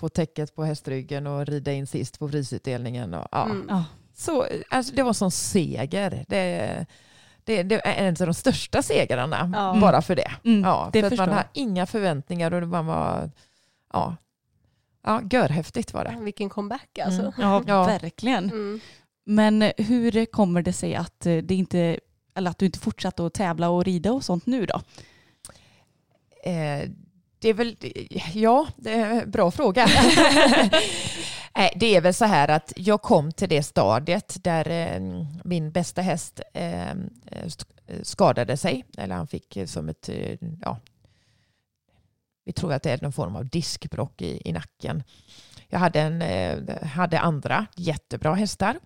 [0.01, 3.15] få täcket på hästryggen och rida in sist på prisutdelningen.
[3.15, 3.45] Och, ja.
[3.45, 3.83] Mm.
[4.19, 6.25] Så, alltså, det var en sån seger.
[6.29, 6.87] Det,
[7.45, 9.79] det, det är en av de största segrarna Ja.
[9.81, 10.31] bara för det.
[10.45, 13.31] Mm, Ja, det för att man har inga förväntningar och man var,
[13.93, 14.17] ja,
[15.05, 16.17] ja görhäftigt var det.
[16.21, 17.21] Vilken comeback alltså.
[17.21, 17.33] Mm.
[17.39, 17.85] Ja, Ja.
[17.85, 18.45] verkligen.
[18.45, 18.81] Mm.
[19.25, 21.99] Men hur kommer det sig att, det inte,
[22.35, 24.81] eller att du inte fortsatte att tävla och rida och sånt nu då?
[26.45, 26.89] Eh,
[27.41, 27.77] det är väl,
[28.35, 29.89] ja, det är en bra fråga.
[31.59, 35.71] Nej, det är väl så här att jag kom till det stadiet där eh, min
[35.71, 36.95] bästa häst eh,
[38.03, 38.85] skadade sig.
[38.99, 40.79] Eller han fick som ett, eh, ja,
[42.45, 45.03] vi tror att det är någon form av diskbrock i, i nacken.
[45.69, 48.79] Jag hade, en, eh, hade andra jättebra hästar.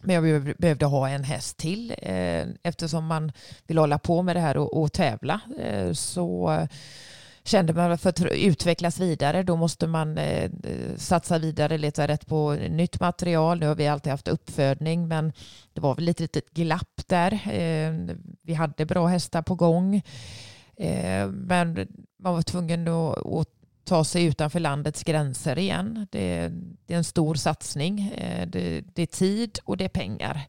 [0.00, 3.32] Men jag behövde ha en häst till eh, eftersom man
[3.66, 5.40] vill hålla på med det här och, och tävla.
[5.58, 6.68] Eh, så eh,
[7.44, 10.50] kände man för att utvecklas vidare då måste man eh,
[10.96, 13.60] satsa vidare, leta rätt på nytt material.
[13.60, 15.32] Nu har vi alltid haft uppfödning men
[15.72, 17.32] det var väl lite litet glapp där.
[17.32, 20.02] Eh, vi hade bra hästar på gång
[20.76, 21.88] eh, men
[22.22, 23.48] man var tvungen att, att
[23.84, 26.06] ta sig utanför landets gränser igen.
[26.10, 26.48] Det,
[26.86, 28.00] det är en stor satsning.
[28.16, 30.40] Eh, Det, det är tid och det är pengar.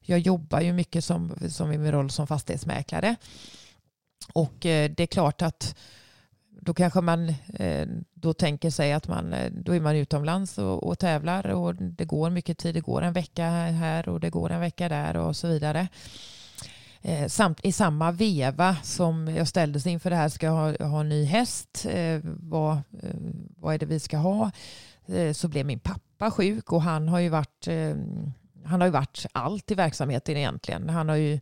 [0.00, 3.16] Jag jobbar ju mycket som, som i min roll som fastighetsmäklare.
[4.32, 5.74] Och eh, det är klart att
[6.60, 10.82] då kanske man eh, då tänker sig att man, eh, då är man utomlands och,
[10.82, 12.74] och tävlar och det går mycket tid.
[12.74, 15.88] Det går en vecka här och det går en vecka där och så vidare.
[17.02, 21.00] Eh, samt i samma veva som jag ställdes inför det här, ska jag ha, ha
[21.00, 21.86] en ny häst?
[21.90, 23.14] Eh, vad, eh,
[23.56, 24.50] vad är det vi ska ha?
[25.06, 27.94] Eh, så blev min pappa sjuk och han har ju varit eh,
[28.64, 30.88] han har ju varit allt i verksamheten egentligen.
[30.88, 31.40] Han har ju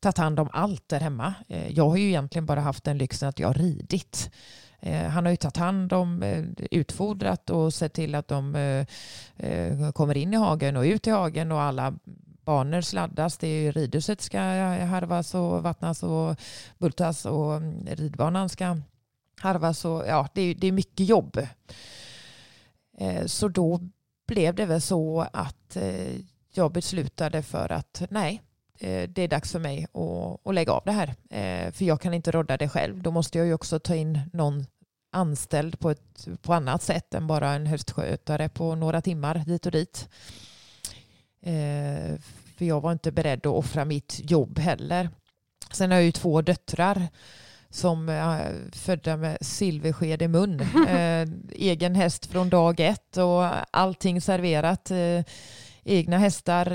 [0.00, 1.34] tagit hand om allt där hemma.
[1.48, 4.30] Eh, jag har ju egentligen bara haft den lyxen att jag har ridit.
[4.80, 8.86] Eh, han har ju tagit hand om, eh, utfodrat och sett till att de
[9.94, 11.94] kommer in i hagen och ut i hagen och alla
[12.44, 13.38] banor sladdas.
[13.38, 16.36] Det är ridhuset ska harvas och vattnas och
[16.78, 18.76] bultas och mm, ridbanan ska
[19.40, 19.84] harvas.
[19.84, 21.40] Och, ja, det, är, det är mycket jobb.
[23.26, 23.80] Så då
[24.26, 25.76] blev det väl så att
[26.52, 28.42] jag beslutade för att nej,
[29.08, 31.14] det är dags för mig att, att lägga av det här.
[31.72, 33.02] För jag kan inte rodda det själv.
[33.02, 34.66] Då måste jag ju också ta in någon
[35.10, 39.72] anställd på ett på annat sätt än bara en höstskötare på några timmar dit och
[39.72, 40.08] dit.
[41.42, 42.18] Eh,
[42.56, 45.10] för jag var inte beredd att offra mitt jobb heller.
[45.70, 47.08] Sen har jag ju två döttrar
[47.70, 50.60] som är födda med silversked i mun.
[50.88, 54.90] Eh, egen häst från dag ett och allting serverat.
[55.84, 56.66] Eh, egna hästar,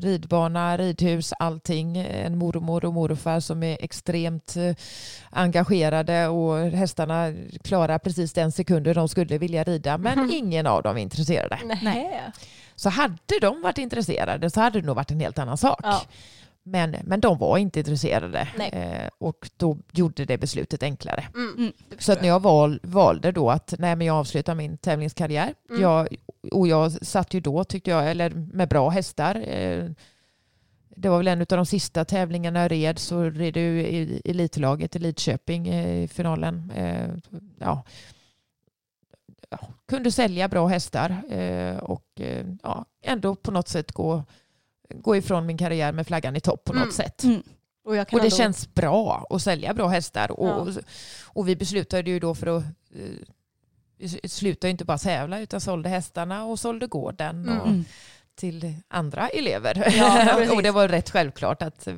[0.00, 1.96] ridbana, ridhus, allting.
[1.96, 4.74] En mormor och morfar som är extremt eh,
[5.30, 7.32] engagerade och hästarna
[7.64, 10.30] klarar precis den sekunden de skulle vilja rida men mm.
[10.34, 11.58] ingen av dem är intresserade.
[11.82, 12.22] Nej.
[12.76, 15.80] Så hade de varit intresserade så hade det nog varit en helt annan sak.
[15.82, 16.02] Ja.
[16.70, 21.24] Men, men de var inte intresserade eh, och då gjorde det beslutet enklare.
[21.34, 21.54] Mm.
[21.58, 21.72] Mm.
[21.98, 25.54] Så att när jag val, valde då att nej, men jag avslutar min tävlingskarriär.
[25.70, 25.82] Mm.
[25.82, 26.08] Jag,
[26.52, 29.34] och jag satt ju då, tyckte jag, eller med bra hästar.
[29.48, 29.84] Eh,
[30.88, 34.96] det var väl en av de sista tävlingarna jag red så red du i elitlaget
[34.96, 36.72] i Lidköping eh, i finalen.
[36.76, 37.08] Eh,
[37.58, 37.84] ja.
[39.88, 44.24] Kunde sälja bra hästar eh, och eh, ja, ändå på något sätt gå
[44.94, 46.92] gå ifrån min karriär med flaggan i topp på något mm.
[46.92, 47.24] sätt.
[47.24, 47.42] Mm.
[47.84, 48.30] Och, och, det ändå...
[48.30, 50.30] känns bra att sälja bra hästar.
[50.30, 50.80] Och, ja.
[51.24, 52.64] och vi beslutade ju då för att
[52.96, 53.18] uh,
[53.98, 57.48] vi slutade inte bara tävla utan sålde hästarna och sålde gården.
[57.48, 57.84] Och, mm
[58.38, 59.94] till andra elever.
[59.96, 61.88] Ja, och det var rätt självklart att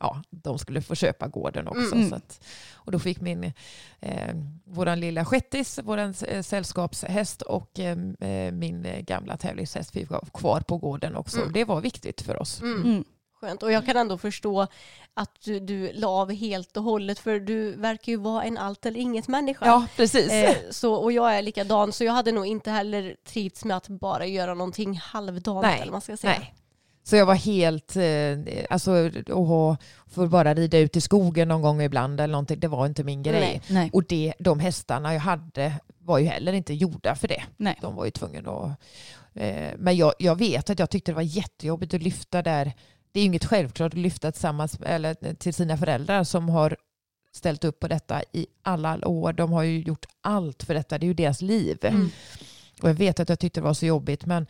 [0.00, 1.94] ja, de skulle få köpa gården också.
[1.94, 2.08] Mm.
[2.08, 2.44] Så att,
[2.74, 3.52] och då fick min,
[4.00, 4.34] eh,
[4.64, 7.96] våran lilla shettis, våran eh, sällskapshäst och eh,
[8.52, 11.40] min gamla tävlingshäst fick vara kvar på gården också.
[11.40, 11.52] Mm.
[11.52, 12.60] Det var viktigt för oss.
[12.60, 12.82] Mm.
[12.82, 13.04] mm.
[13.40, 13.62] Skönt.
[13.62, 14.66] Och jag kan ändå förstå
[15.14, 18.86] att du, du la av helt och hållet för du verkar ju vara en allt
[18.86, 19.66] eller inget människa.
[19.66, 20.30] Ja, precis.
[20.32, 23.88] Eh, så, och jag är likadan så jag hade nog inte heller trivts med att
[23.88, 25.62] bara göra någonting halvdant.
[25.62, 26.38] Nej, eller man ska säga.
[26.38, 26.54] nej.
[27.02, 29.80] Så jag var helt, eh, alltså att
[30.12, 33.22] få bara rida ut i skogen någon gång ibland eller någonting, det var inte min
[33.22, 33.40] grej.
[33.40, 33.90] Nej, nej.
[33.92, 37.42] Och det, de hästarna jag hade var ju heller inte gjorda för det.
[37.56, 37.78] Nej.
[37.80, 38.70] De var ju tvungna att...
[39.34, 42.72] Eh, men jag, jag vet att jag tyckte det var jättejobbigt att lyfta där
[43.12, 46.76] det är inget självklart att lyfta tillsammans eller till sina föräldrar som har
[47.32, 49.32] ställt upp på detta i alla år.
[49.32, 50.98] De har ju gjort allt för detta.
[50.98, 51.78] Det är ju deras liv.
[51.82, 52.10] Mm.
[52.82, 54.26] Och jag vet att jag tyckte det var så jobbigt.
[54.26, 54.46] Men,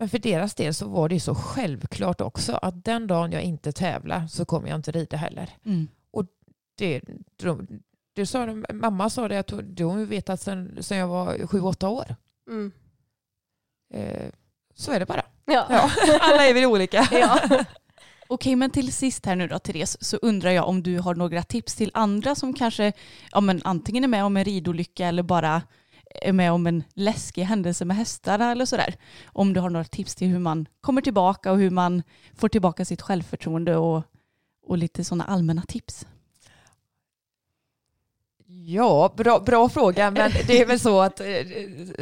[0.00, 3.72] men för deras del så var det så självklart också att den dagen jag inte
[3.72, 5.50] tävlar så kommer jag inte rida heller.
[5.64, 5.88] Mm.
[6.10, 6.24] Och
[6.78, 7.00] det,
[7.36, 7.68] de,
[8.12, 11.88] det sa de, mamma sa det att hon vetat sedan, sedan jag var sju, åtta
[11.88, 12.16] år.
[12.48, 12.72] Mm.
[13.94, 14.30] Eh,
[14.74, 15.24] så är det bara.
[15.44, 15.66] Ja.
[15.70, 15.90] ja.
[16.20, 17.08] Alla är vi olika.
[17.12, 17.64] Ja.
[18.28, 21.42] Okej, men till sist här nu då Therese, så undrar jag om du har några
[21.42, 22.92] tips till andra som kanske
[23.32, 25.62] ja, men antingen är med om en ridolycka eller bara
[26.14, 28.94] är med om en läskig händelse med hästarna eller sådär.
[29.24, 32.02] Om du har några tips till hur man kommer tillbaka och hur man
[32.34, 34.02] får tillbaka sitt självförtroende och,
[34.66, 36.06] och lite sådana allmänna tips.
[38.66, 41.26] Ja, bra, bra fråga, men det är väl så att eh,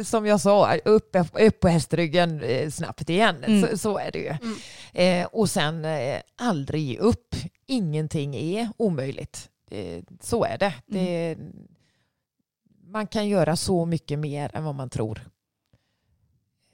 [0.02, 3.44] som jag sa, upp, upp på hästryggen eh, snabbt igen.
[3.44, 3.60] Mm.
[3.60, 4.34] Så, så, är det ju.
[4.42, 5.22] Mm.
[5.22, 7.34] Eh, och sen eh, aldrig ge upp.
[7.66, 9.48] Ingenting är omöjligt.
[9.70, 10.74] Eh, så är det.
[10.86, 11.36] det.
[12.90, 15.20] Man kan göra så mycket mer än vad man tror.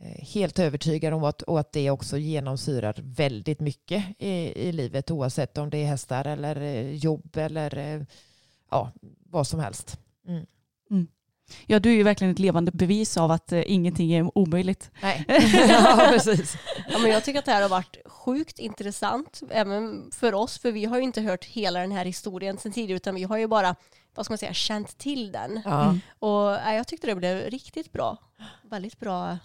[0.01, 5.11] Eh, helt övertygad om att, och att det också genomsyrar väldigt mycket i, i livet
[5.11, 8.07] oavsett om det är hästar eller jobb eller
[8.71, 8.93] ja,
[9.31, 9.99] vad som helst.
[10.29, 10.47] Mm.
[10.91, 11.07] Mm.
[11.67, 14.91] Ja, du är ju verkligen ett levande bevis av att eh, ingenting är omöjligt.
[15.03, 15.25] Nej,
[15.69, 16.57] ja, precis.
[16.89, 20.73] ja, men jag tycker att det här har varit sjukt intressant, även för oss, för
[20.73, 23.47] vi har ju inte hört hela den här historien sedan tidigare, utan vi har ju
[23.47, 23.77] bara
[24.15, 25.61] vad ska man säga, känt till den.
[25.65, 25.85] Ja.
[25.85, 26.01] Mm.
[26.19, 28.17] Och äh, jag tyckte det blev riktigt bra.
[28.63, 29.39] Väldigt bra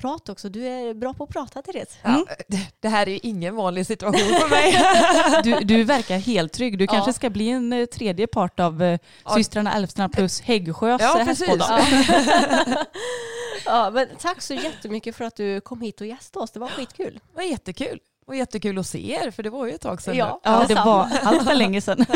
[0.00, 0.48] prat också.
[0.48, 1.98] Du är bra på att prata Therese.
[2.02, 2.26] Mm.
[2.28, 5.42] Ja, det här är ju ingen vanlig situation för mig.
[5.44, 6.78] du, du verkar helt trygg.
[6.78, 6.92] Du ja.
[6.92, 9.34] kanske ska bli en eh, tredje part av eh, ja.
[9.34, 11.60] systrarna Älvstrand plus Häggsjös ja, hästpodd.
[11.60, 11.80] Ja.
[13.64, 16.50] ja, men tack så jättemycket för att du kom hit och gästade oss.
[16.50, 17.20] Det var skitkul.
[17.32, 18.00] Det var jättekul.
[18.26, 20.16] Och jättekul att se er, för det var ju ett tag sedan.
[20.16, 22.06] Ja, ja det var allt för länge sedan.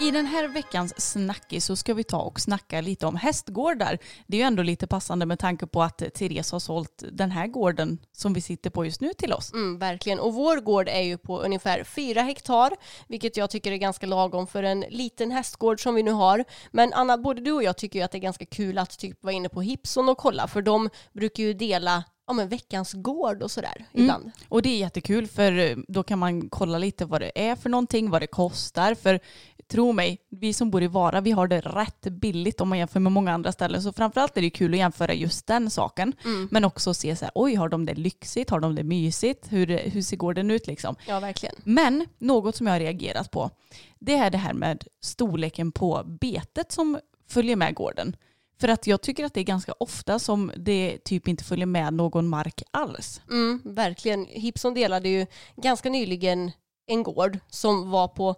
[0.00, 3.98] I den här veckans snackis så ska vi ta och snacka lite om hästgårdar.
[4.26, 7.46] Det är ju ändå lite passande med tanke på att Therese har sålt den här
[7.46, 9.52] gården som vi sitter på just nu till oss.
[9.52, 10.20] Mm, verkligen.
[10.20, 12.72] Och vår gård är ju på ungefär fyra hektar,
[13.08, 16.44] vilket jag tycker är ganska lagom för en liten hästgård som vi nu har.
[16.70, 19.24] Men Anna, både du och jag tycker ju att det är ganska kul att typ
[19.24, 23.42] vara inne på Hipson och kolla, för de brukar ju dela ja, men veckans gård
[23.42, 24.22] och sådär ibland.
[24.22, 24.32] Mm.
[24.48, 28.10] Och det är jättekul för då kan man kolla lite vad det är för någonting,
[28.10, 28.94] vad det kostar.
[28.94, 29.20] För
[29.68, 33.00] tro mig, vi som bor i Vara, vi har det rätt billigt om man jämför
[33.00, 33.82] med många andra ställen.
[33.82, 36.12] Så framförallt är det kul att jämföra just den saken.
[36.24, 36.48] Mm.
[36.50, 39.66] Men också se så här, oj har de det lyxigt, har de det mysigt, hur,
[39.66, 40.96] hur ser gården ut liksom.
[41.06, 41.54] Ja, verkligen.
[41.64, 43.50] Men något som jag har reagerat på,
[43.98, 46.98] det är det här med storleken på betet som
[47.28, 48.16] följer med gården.
[48.60, 51.94] För att jag tycker att det är ganska ofta som det typ inte följer med
[51.94, 53.20] någon mark alls.
[53.30, 54.24] Mm, verkligen.
[54.24, 56.52] Hipson delade ju ganska nyligen
[56.86, 58.36] en gård som var på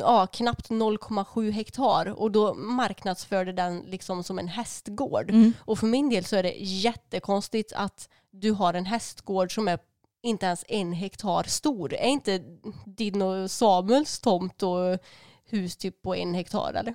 [0.00, 5.30] ja, knappt 0,7 hektar och då marknadsförde den liksom som en hästgård.
[5.30, 5.52] Mm.
[5.58, 9.78] Och för min del så är det jättekonstigt att du har en hästgård som är
[10.22, 11.94] inte ens en hektar stor.
[11.94, 12.42] Är inte
[12.86, 14.98] din och Samuels tomt och
[15.44, 16.94] hus typ på en hektar eller?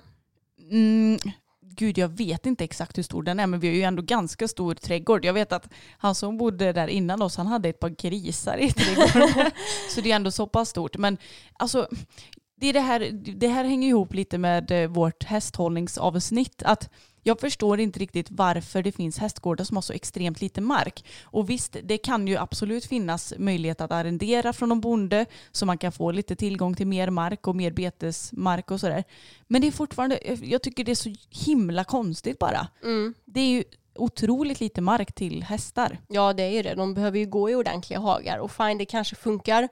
[0.70, 1.18] Mm,
[1.60, 4.48] gud jag vet inte exakt hur stor den är men vi har ju ändå ganska
[4.48, 5.24] stor trädgård.
[5.24, 5.68] Jag vet att
[5.98, 9.50] han som bodde där innan oss han hade ett par grisar i trädgården.
[9.94, 10.96] så det är ändå så pass stort.
[10.96, 11.18] Men
[11.52, 11.88] alltså
[12.60, 16.62] det, är det, här, det här hänger ihop lite med eh, vårt hästhållningsavsnitt.
[16.62, 16.90] Att
[17.22, 21.04] jag förstår inte riktigt varför det finns hästgårdar som har så extremt lite mark.
[21.22, 25.78] Och visst, det kan ju absolut finnas möjlighet att arrendera från någon bonde så man
[25.78, 29.04] kan få lite tillgång till mer mark och mer betesmark och sådär.
[29.46, 31.14] Men det är fortfarande, jag tycker det är så
[31.46, 32.68] himla konstigt bara.
[32.82, 33.14] Mm.
[33.24, 35.98] Det är ju otroligt lite mark till hästar.
[36.08, 36.74] Ja det är ju det.
[36.74, 39.68] De behöver ju gå i ordentliga hagar och fine det kanske funkar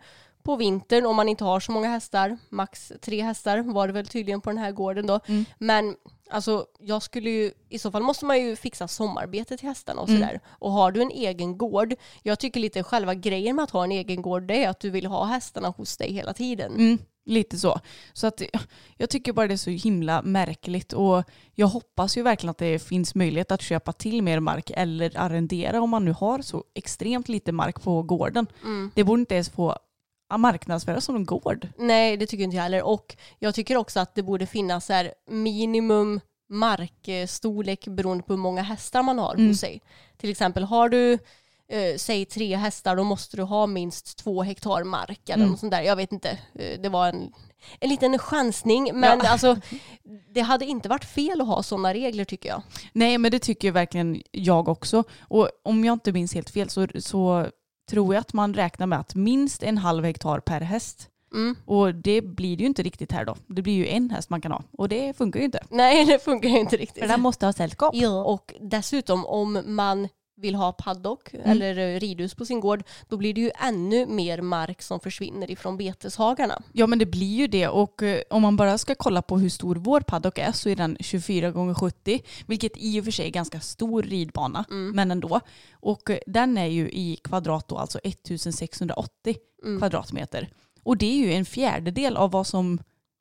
[0.48, 2.38] på vintern om man inte har så många hästar.
[2.50, 5.20] Max tre hästar var det väl tydligen på den här gården då.
[5.26, 5.44] Mm.
[5.58, 5.96] Men
[6.30, 10.08] alltså jag skulle ju, i så fall måste man ju fixa sommarbete till hästarna och
[10.08, 10.20] Mm.
[10.20, 10.40] sådär.
[10.48, 13.92] Och har du en egen gård, jag tycker lite själva grejen med att ha en
[13.92, 16.72] egen gård det är att du vill ha hästarna hos dig hela tiden.
[16.74, 17.80] Mm, lite så.
[18.12, 18.42] Så att
[18.96, 21.24] jag tycker bara det är så himla märkligt och
[21.54, 25.80] jag hoppas ju verkligen att det finns möjlighet att köpa till mer mark eller arrendera
[25.80, 28.46] om man nu har så extremt lite mark på gården.
[28.64, 28.90] Mm.
[28.94, 29.76] Det borde inte ens få
[30.36, 31.68] marknadsföras som en gård.
[31.78, 32.82] Nej, det tycker inte jag heller.
[32.82, 36.20] Och jag tycker också att det borde finnas så här minimum
[36.50, 39.48] markstorlek beroende på hur många hästar man har Mm.
[39.48, 39.80] hos sig.
[40.16, 41.18] Till exempel har du
[41.70, 45.50] eh, säg tre hästar då måste du ha minst två hektar mark eller Mm.
[45.50, 45.82] något sånt där.
[45.82, 46.38] Jag vet inte.
[46.54, 47.32] Eh, det var en,
[47.80, 49.28] en liten chansning men Ja.
[49.30, 49.56] alltså
[50.34, 52.62] det hade inte varit fel att ha sådana regler tycker jag.
[52.92, 55.04] Nej men det tycker verkligen jag också.
[55.20, 57.46] Och om jag inte minns helt fel så, så
[57.88, 61.08] tror jag att man räknar med att minst en halv hektar per häst.
[61.34, 61.56] Mm.
[61.64, 63.36] Och det blir det ju inte riktigt här då.
[63.46, 64.62] Det blir ju en häst man kan ha.
[64.72, 65.60] Och det funkar ju inte.
[65.70, 67.02] Nej, det funkar ju inte riktigt.
[67.02, 67.94] För den måste ha sällskap.
[67.94, 68.24] Ja.
[68.24, 70.08] Och dessutom om man
[70.38, 71.50] vill ha paddock Mm.
[71.50, 75.50] eller eh, ridhus på sin gård, då blir det ju ännu mer mark som försvinner
[75.50, 76.62] ifrån beteshagarna.
[76.72, 79.48] Ja men det blir ju det och eh, om man bara ska kolla på hur
[79.48, 83.26] stor vår paddock är så är den 24 gånger 70 vilket i och för sig
[83.26, 84.90] är ganska stor ridbana Mm.
[84.96, 85.40] men ändå.
[85.72, 89.78] Och eh, den är ju i kvadrat då alltså 1680 Mm.
[89.78, 90.48] kvadratmeter.
[90.82, 92.78] Och det är ju en fjärdedel av vad som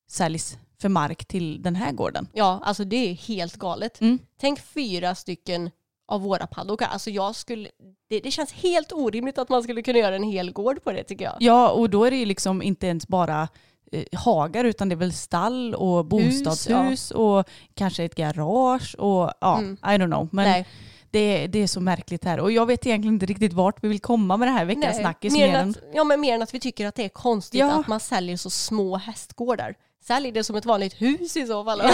[0.10, 2.28] säljs för mark till den här gården.
[2.34, 4.02] Ja, alltså det är helt galet.
[4.02, 4.20] Mm.
[4.40, 5.70] Tänk fyra stycken
[6.08, 6.88] av våra paddockar.
[6.88, 7.70] Alltså jag skulle,
[8.10, 11.04] det, det känns helt orimligt att man skulle kunna göra en hel gård på det
[11.04, 11.36] tycker jag.
[11.40, 13.48] Ja och då är det ju liksom inte ens bara
[13.92, 19.58] eh, hagar utan det är väl stall och bostadshus och kanske ett garage och ja,
[19.58, 19.74] Mm.
[19.84, 20.30] I don't know.
[20.32, 20.66] Men Nej,
[21.12, 24.00] Det, det är så märkligt här och jag vet egentligen inte riktigt vart vi vill
[24.02, 25.00] komma med det här veckans nej.
[25.02, 25.34] snackis.
[25.34, 27.80] Mer, än att, ja, men mer än att vi tycker att det är konstigt Ja.
[27.80, 29.76] att man säljer så små hästgårdar.
[30.08, 31.82] Sälj det som ett vanligt hus i så fall.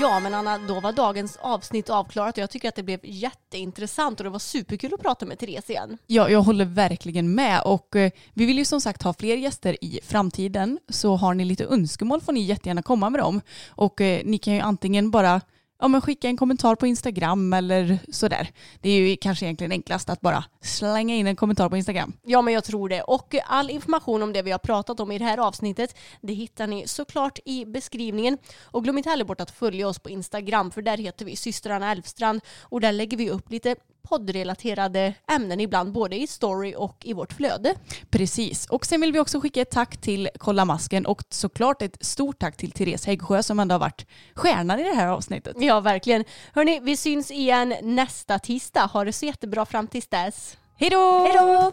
[0.00, 4.20] Ja men Anna, då var dagens avsnitt avklarat och jag tycker att det blev jätteintressant
[4.20, 5.98] och det var superkul att prata med Therese igen.
[6.06, 9.84] ja, jag håller verkligen med och eh, vi vill ju som sagt ha fler gäster
[9.84, 14.20] i framtiden så har ni lite önskemål får ni jättegärna komma med dem och eh,
[14.24, 15.40] ni kan ju antingen bara
[15.80, 18.50] ja, men skicka en kommentar på Instagram eller sådär.
[18.80, 22.12] Det är ju kanske egentligen enklast att bara slänga in en kommentar på Instagram.
[22.22, 23.02] Ja men jag tror det.
[23.02, 26.66] Och all information om det vi har pratat om i det här avsnittet det hittar
[26.66, 28.38] ni såklart i beskrivningen.
[28.62, 31.92] Och glöm inte heller bort att följa oss på Instagram för där heter vi systrarna
[31.92, 37.12] Elfstrand och där lägger vi upp lite poddrelaterade ämnen ibland både i story och i
[37.12, 37.74] vårt flöde.
[38.10, 38.66] Precis.
[38.66, 42.38] Och sen vill vi också skicka ett tack till Kolla Masken och såklart ett stort
[42.38, 45.56] tack till Therese Häggsjö som ändå har varit stjärnan i det här avsnittet.
[45.58, 46.24] Ja verkligen.
[46.54, 48.86] Hörni, vi syns igen nästa tisdag.
[48.86, 50.56] Ha det så jättebra fram tills dess.
[50.76, 51.26] Hej då!
[51.26, 51.72] Hej då!